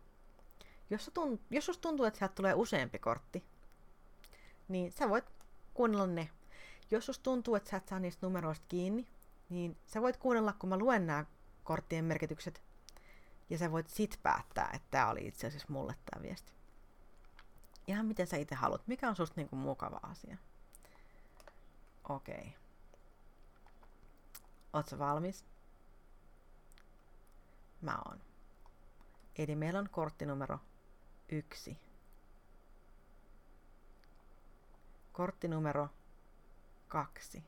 [0.90, 3.44] Jos, tunt, jos susta tuntuu, että sieltä tulee useampi kortti,
[4.68, 5.26] niin sä voit
[5.74, 6.30] kuunnella ne.
[6.92, 9.08] Jos susta tuntuu, että sä et saa niistä numeroista kiinni,
[9.50, 11.26] niin sä voit kuunnella, kun mä luen nämä
[11.64, 12.62] korttien merkitykset,
[13.50, 16.52] ja sä voit sit päättää, että tämä oli itse asiassa mulle tämä viesti.
[17.88, 18.88] Ihan miten sä itse haluat.
[18.88, 20.38] Mikä on susta niinku mukava asia?
[22.10, 22.36] Okei.
[22.36, 22.50] Okay.
[24.74, 25.46] Ootko valmis?
[27.82, 28.22] Mä oon.
[29.38, 30.60] Eli meillä on kortti numero
[31.30, 31.78] yksi.
[35.14, 35.90] Kortti numero
[36.88, 37.44] kaksi.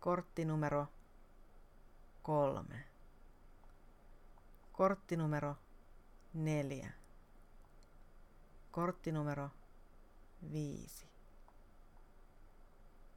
[0.00, 0.86] Kortti numero
[2.22, 2.84] kolme.
[4.72, 5.56] Kortti numero
[6.34, 6.92] neljä.
[8.70, 9.50] Kortti numero
[10.52, 11.06] viisi.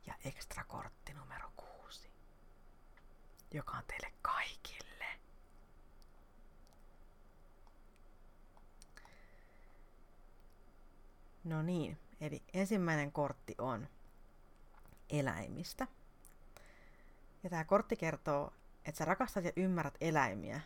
[0.07, 2.09] Ja ekstra kortti numero kuusi,
[3.51, 4.94] joka on teille kaikille.
[11.45, 13.87] No niin, eli ensimmäinen kortti on
[15.09, 15.87] eläimistä.
[17.43, 18.53] Ja tämä kortti kertoo,
[18.85, 20.61] että sä rakastat ja ymmärrät eläimiä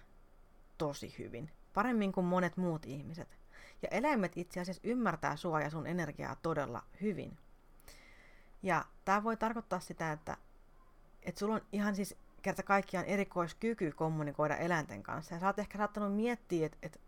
[0.77, 1.51] tosi hyvin.
[1.73, 3.39] Paremmin kuin monet muut ihmiset.
[3.81, 7.37] Ja eläimet itse asiassa ymmärtää sua ja sun energiaa todella hyvin.
[8.63, 10.37] Ja tämä voi tarkoittaa sitä, että,
[11.23, 15.35] että sulla on ihan siis kerta kaikkiaan erikoiskyky kommunikoida eläinten kanssa.
[15.35, 16.99] Ja sä oot ehkä saattanut miettiä, että, että,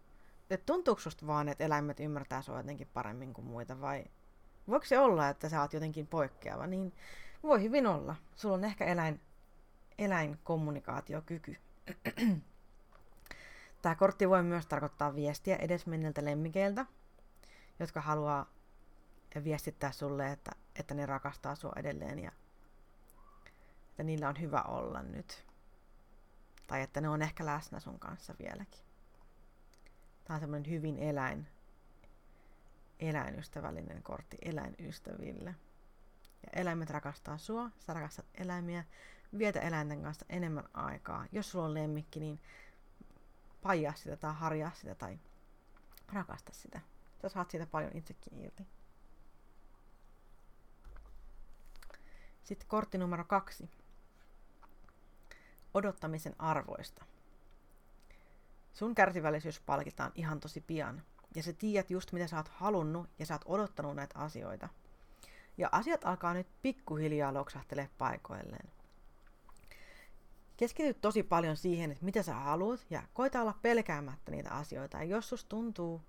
[0.53, 4.05] että tuntuuko susta vaan, että eläimet ymmärtää sua jotenkin paremmin kuin muita, vai
[4.67, 6.93] voiko se olla, että sä oot jotenkin poikkeava, niin
[7.43, 8.15] Voi hyvin olla.
[8.35, 9.21] Sulla on ehkä eläin,
[9.97, 11.57] eläinkommunikaatiokyky.
[13.81, 16.85] Tämä kortti voi myös tarkoittaa viestiä edesmenneiltä lemmikeiltä,
[17.79, 18.49] jotka haluaa
[19.43, 22.31] viestittää sulle, että, että ne rakastaa sua edelleen ja
[23.89, 25.45] että niillä on hyvä olla nyt.
[26.67, 28.90] Tai että ne on ehkä läsnä sun kanssa vieläkin.
[30.31, 31.47] Tämä on semmoinen hyvin eläin,
[32.99, 35.55] eläinystävällinen kortti eläinystäville.
[36.43, 38.83] Ja eläimet rakastaa sua, sä rakastat eläimiä,
[39.37, 41.25] vietä eläinten kanssa enemmän aikaa.
[41.31, 42.39] Jos sulla on lemmikki, niin
[43.61, 45.19] paijaa sitä tai harjaa sitä tai
[46.13, 46.81] rakasta sitä.
[47.21, 48.67] Sä saat siitä paljon itsekin irti.
[52.43, 53.69] Sitten kortti numero kaksi.
[55.73, 57.05] Odottamisen arvoista.
[58.73, 61.03] Sun kärsivällisyys palkitaan ihan tosi pian.
[61.35, 64.69] Ja sä tiedät just mitä sä oot halunnut ja sä oot odottanut näitä asioita.
[65.57, 68.69] Ja asiat alkaa nyt pikkuhiljaa loksahtele paikoilleen.
[70.57, 74.97] Keskity tosi paljon siihen, että mitä sä haluat ja koita olla pelkäämättä niitä asioita.
[74.97, 76.01] Ja jos sus tuntuu,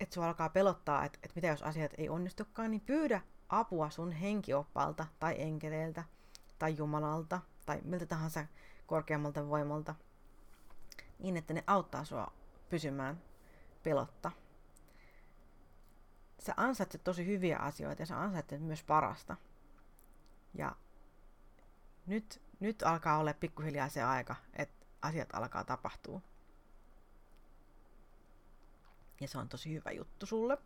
[0.00, 4.12] että sua alkaa pelottaa, että, että mitä jos asiat ei onnistukaan, niin pyydä apua sun
[4.12, 6.04] henkioppalta tai enkeleiltä
[6.58, 8.46] tai Jumalalta tai miltä tahansa
[8.86, 9.94] korkeammalta voimalta
[11.18, 12.32] niin, että ne auttaa sua
[12.68, 13.22] pysymään
[13.82, 14.32] pelotta.
[16.38, 19.36] Sä ansaitset tosi hyviä asioita ja sä ansaitset myös parasta.
[20.54, 20.76] Ja
[22.06, 26.20] nyt, nyt alkaa olla pikkuhiljaa se aika, että asiat alkaa tapahtua.
[29.20, 30.58] Ja se on tosi hyvä juttu sulle.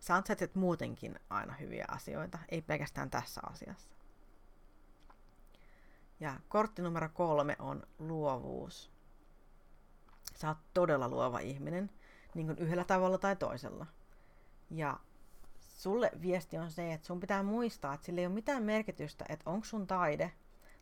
[0.00, 3.90] Sä ansaitset muutenkin aina hyviä asioita, ei pelkästään tässä asiassa.
[6.20, 8.90] Ja kortti numero kolme on luovuus.
[10.40, 11.90] Sä oot todella luova ihminen,
[12.34, 13.86] niin kuin yhdellä tavalla tai toisella.
[14.70, 15.00] Ja
[15.58, 19.50] sulle viesti on se, että sun pitää muistaa, että sillä ei ole mitään merkitystä, että
[19.50, 20.32] onko sun taide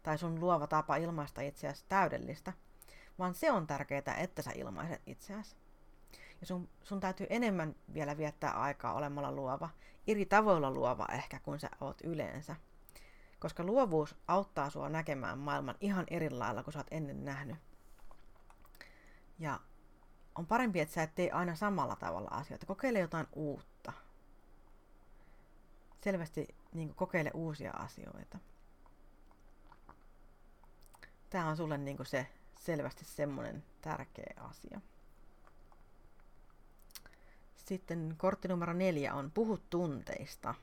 [0.03, 2.53] tai sun luova tapa ilmaista itseäsi täydellistä,
[3.19, 5.57] vaan se on tärkeää, että sä ilmaiset itseäsi.
[6.41, 9.69] Ja sun, sun täytyy enemmän vielä viettää aikaa olemalla luova,
[10.07, 12.57] eri tavoilla luova ehkä kuin sä oot yleensä.
[13.39, 17.68] Koska luovuus auttaa sua näkemään maailman ihan eri lailla kuin sä oot ennen nähnyt.
[19.39, 19.61] Ja
[20.35, 22.67] on parempi, että sä et tee aina samalla tavalla asioita.
[22.67, 23.93] Kokeile jotain uutta.
[26.01, 28.39] Selvästi niin kokeile uusia asioita.
[31.31, 32.27] Tämä on sulle niin se
[32.61, 34.81] selvästi semmoinen tärkeä asia.
[37.57, 40.55] Sitten kortti numero neljä on puhu tunteista.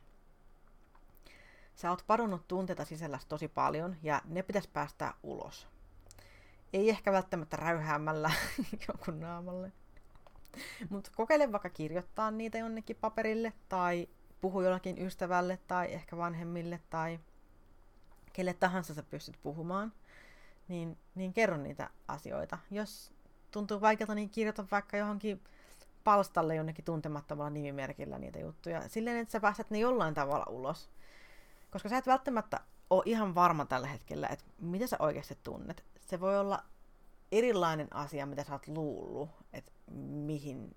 [1.76, 5.75] Sä oot padonnut tunteita sisällä tosi paljon ja ne pitäisi päästää ulos.
[6.74, 8.32] Ei ehkä välttämättä räyhäämällä
[8.88, 9.72] jonkun naamalle.
[10.90, 14.08] Mutta kokeile vaikka kirjoittaa niitä jonnekin paperille tai
[14.42, 17.20] puhu jollakin ystävälle tai ehkä vanhemmille tai
[18.34, 19.94] kelle tahansa sä pystyt puhumaan,
[20.68, 22.58] niin, niin kerro niitä asioita.
[22.72, 23.14] Jos
[23.52, 25.42] tuntuu vaikealta, niin kirjoita vaikka johonkin
[26.04, 28.90] palstalle jonnekin tuntemattomalla nimimerkillä niitä juttuja.
[28.90, 30.90] Silleen, että sä pääset ne jollain tavalla ulos.
[31.72, 32.60] Koska sä et välttämättä
[32.90, 35.86] ole ihan varma tällä hetkellä, että mitä sä oikeasti tunnet.
[36.06, 36.64] Se voi olla
[37.32, 40.76] erilainen asia, mitä sä oot luullut, että mihin,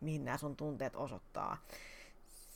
[0.00, 1.56] mihin nämä sun tunteet osoittaa.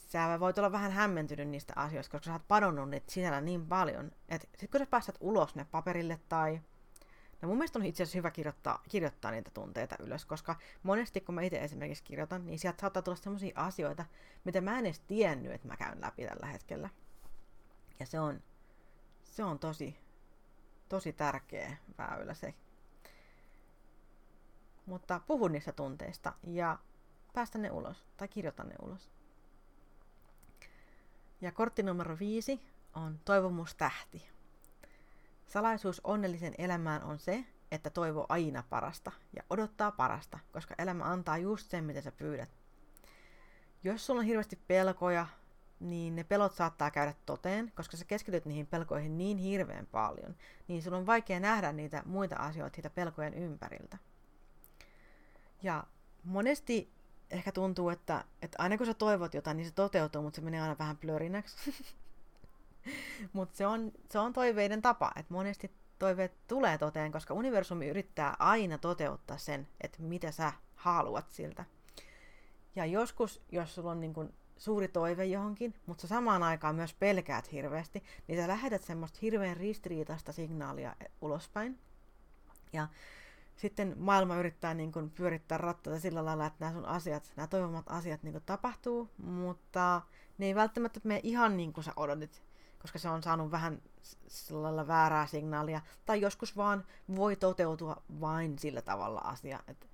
[0.09, 4.13] Sä voit olla vähän hämmentynyt niistä asioista, koska sä oot padonnut niitä sisällä niin paljon,
[4.29, 6.61] että sit kun sä päästät ulos ne paperille tai
[7.45, 11.35] No mun mielestä on itse asiassa hyvä kirjoittaa, kirjoittaa niitä tunteita ylös, koska monesti kun
[11.35, 14.05] mä itse esimerkiksi kirjoitan, niin sieltä saattaa tulla sellaisia asioita,
[14.45, 16.91] mitä mä en edes tiennyt, että mä käyn läpi tällä hetkellä.
[18.01, 18.43] Ja se on,
[19.25, 19.97] se on tosi,
[20.89, 22.55] tosi tärkeä väylä se.
[24.87, 26.79] Mutta puhu niistä tunteista ja
[27.33, 29.11] päästä ne ulos tai kirjoita ne ulos.
[31.41, 32.61] Ja kortti numero viisi
[32.95, 34.29] on toivomustähti.
[35.47, 41.39] Salaisuus onnellisen elämään on se, että toivoo aina parasta ja odottaa parasta, koska elämä antaa
[41.39, 42.49] just sen, mitä sä pyydät.
[43.85, 45.27] Jos sulla on hirveästi pelkoja,
[45.85, 50.37] niin ne pelot saattaa käydä toteen, koska sä keskityt niihin pelkoihin niin hirveän paljon,
[50.69, 53.99] niin sulla on vaikea nähdä niitä muita asioita siitä pelkojen ympäriltä.
[55.63, 55.85] Ja
[56.25, 56.93] monesti
[57.31, 60.61] ehkä tuntuu, että, että aina kun sä toivot jotain, niin se toteutuu, mutta se menee
[60.61, 61.87] aina vähän plörinäksi.
[63.33, 68.37] mutta se on, se on toiveiden tapa, että monesti toiveet tulee toteen, koska universumi yrittää
[68.39, 71.65] aina toteuttaa sen, että mitä sä haluat siltä.
[72.77, 76.95] Ja joskus, jos sulla on niin kun suuri toive johonkin, mutta sä samaan aikaan myös
[76.95, 81.79] pelkäät hirveästi, niin sä lähetät semmoista hirveän ristiriitaista signaalia ulospäin.
[82.73, 82.89] Ja
[83.57, 87.87] sitten maailma yrittää niin kuin pyörittää rattaita sillä lailla, että nämä sun asiat, nämä toivomat
[87.89, 90.03] asiat niin kuin tapahtuu, mutta
[90.39, 92.43] ne ei välttämättä mene ihan niin kuin sä odotit.
[92.79, 93.83] koska se on saanut vähän
[94.29, 96.85] sellailla väärää signaalia, tai joskus vaan
[97.17, 99.87] voi toteutua vain sillä tavalla asia, että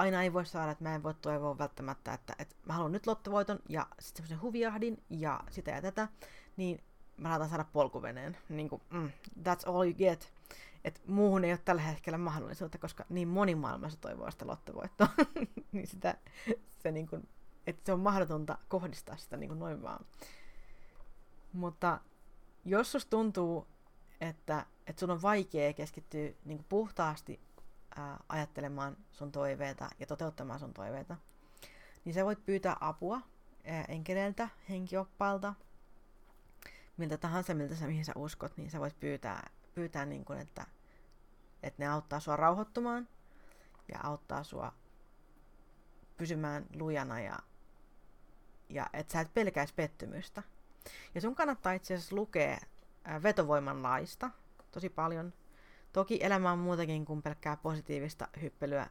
[0.00, 3.06] aina ei voi saada, että mä en voi toivoa välttämättä, että, että mä haluan nyt
[3.06, 6.08] lottovoiton ja sitten semmoisen huviahdin ja sitä ja tätä,
[6.56, 6.80] niin
[7.16, 8.36] mä saatan saada polkuveneen.
[8.48, 10.32] Niin kuin, mm, that's all you get.
[10.84, 15.08] Et muuhun ei ole tällä hetkellä mahdollisuutta, koska niin moni maailmassa toivoo sitä lottovoittoa.
[15.72, 16.14] niin sitä,
[16.82, 17.28] se, niin kuin,
[17.66, 20.06] että se on mahdotonta kohdistaa sitä niin kuin noin vaan.
[21.52, 22.00] Mutta
[22.64, 23.66] jos sus tuntuu,
[24.20, 27.40] että, että sun on vaikea keskittyä niin kuin puhtaasti
[28.28, 31.16] ajattelemaan sun toiveita ja toteuttamaan sun toiveita,
[32.04, 33.20] niin sä voit pyytää apua
[33.88, 35.54] enkeleiltä, henkioppailta,
[36.96, 40.66] miltä tahansa, miltä sä, mihin sä uskot, niin sä voit pyytää, pyytää niin kuin, että,
[41.62, 43.08] että ne auttaa sua rauhoittumaan
[43.92, 44.72] ja auttaa sua
[46.16, 47.38] pysymään lujana ja,
[48.68, 50.42] ja että sä et pelkäisi pettymystä.
[51.14, 52.58] Ja sun kannattaa itse asiassa lukea
[53.22, 54.30] vetovoiman laista
[54.70, 55.32] tosi paljon.
[55.92, 58.86] Toki elämä on muutakin kuin pelkkää positiivista hyppelyä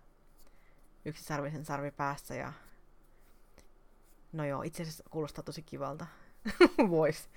[1.06, 2.54] yksisarvisen sarvi päässä ja
[4.32, 6.08] no joo, itse asiassa kuulostaa tosi kivalta.
[6.90, 7.30] Vois.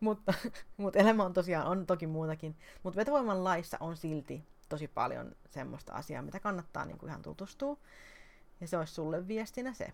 [0.00, 0.34] mutta,
[0.76, 2.56] mutta elämä on tosiaan, on toki muutakin.
[2.82, 7.76] Mutta vetovoiman laissa on silti tosi paljon semmoista asiaa, mitä kannattaa niin kuin ihan tutustua.
[8.60, 9.92] Ja se olisi sulle viestinä se.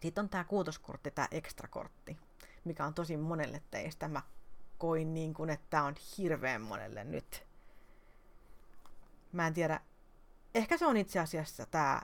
[0.00, 2.16] Sitten on tämä kuutoskortti, tämä ekstrakortti,
[2.64, 4.08] mikä on tosi monelle teistä.
[4.08, 4.22] Mä
[4.78, 7.49] koin niin kuin, että tämä on hirveän monelle nyt.
[9.32, 9.80] Mä en tiedä.
[10.54, 12.02] Ehkä se on itse asiassa tämä,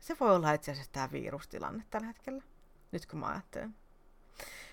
[0.00, 2.42] se voi olla itse asiassa tämä virustilanne tällä hetkellä,
[2.92, 3.74] nyt kun mä ajattelen.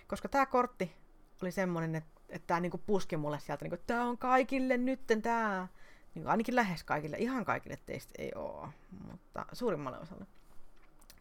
[0.08, 0.96] Koska tämä kortti
[1.42, 5.68] oli semmoinen, että, että tämä niinku puski mulle sieltä, niinku, tämä on kaikille nytten tämä.
[6.16, 8.68] Niinku, ainakin lähes kaikille, ihan kaikille teistä ei ole,
[9.12, 10.26] mutta suurimmalle osalle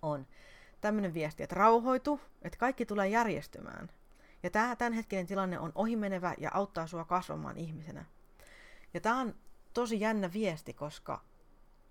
[0.02, 0.26] on
[0.80, 3.90] tämmöinen viesti, että rauhoitu, että kaikki tulee järjestymään.
[4.42, 8.04] Ja tämä tämänhetkinen tilanne on ohimenevä ja auttaa sua kasvamaan ihmisenä.
[8.94, 9.34] Ja tämä on
[9.74, 11.24] tosi jännä viesti, koska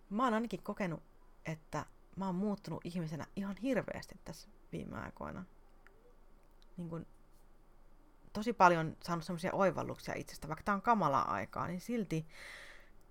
[0.10, 1.04] mä oon ainakin kokenut,
[1.46, 5.46] että mä oon muuttunut ihmisenä ihan hirveästi tässä viime aikoina
[6.78, 7.08] niin kuin,
[8.34, 12.28] tosi paljon saanut semmoisia oivalluksia itsestä, vaikka tämä on kamalaa aikaa, niin silti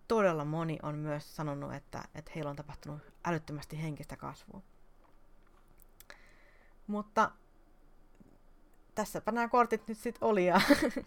[0.08, 4.62] todella moni on myös sanonut, että, että heillä on tapahtunut älyttömästi henkistä kasvua.
[6.86, 7.30] Mutta
[8.94, 10.60] tässäpä nämä kortit nyt sitten oli ja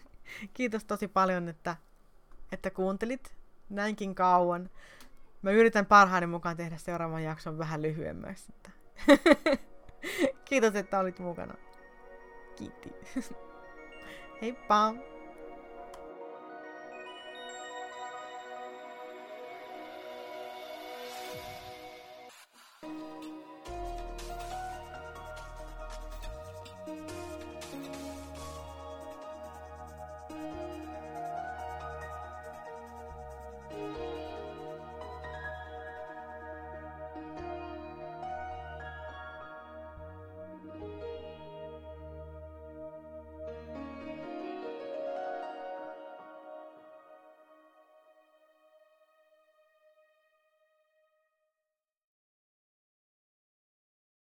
[0.54, 1.76] kiitos tosi paljon, että,
[2.52, 3.41] että kuuntelit
[3.72, 4.70] näinkin kauan.
[5.42, 8.52] Mä yritän parhaani mukaan tehdä seuraavan jakson vähän lyhyemmäksi.
[10.48, 11.54] kiitos, että olit mukana.
[12.56, 12.94] Kiitti.
[14.42, 14.94] Heippa!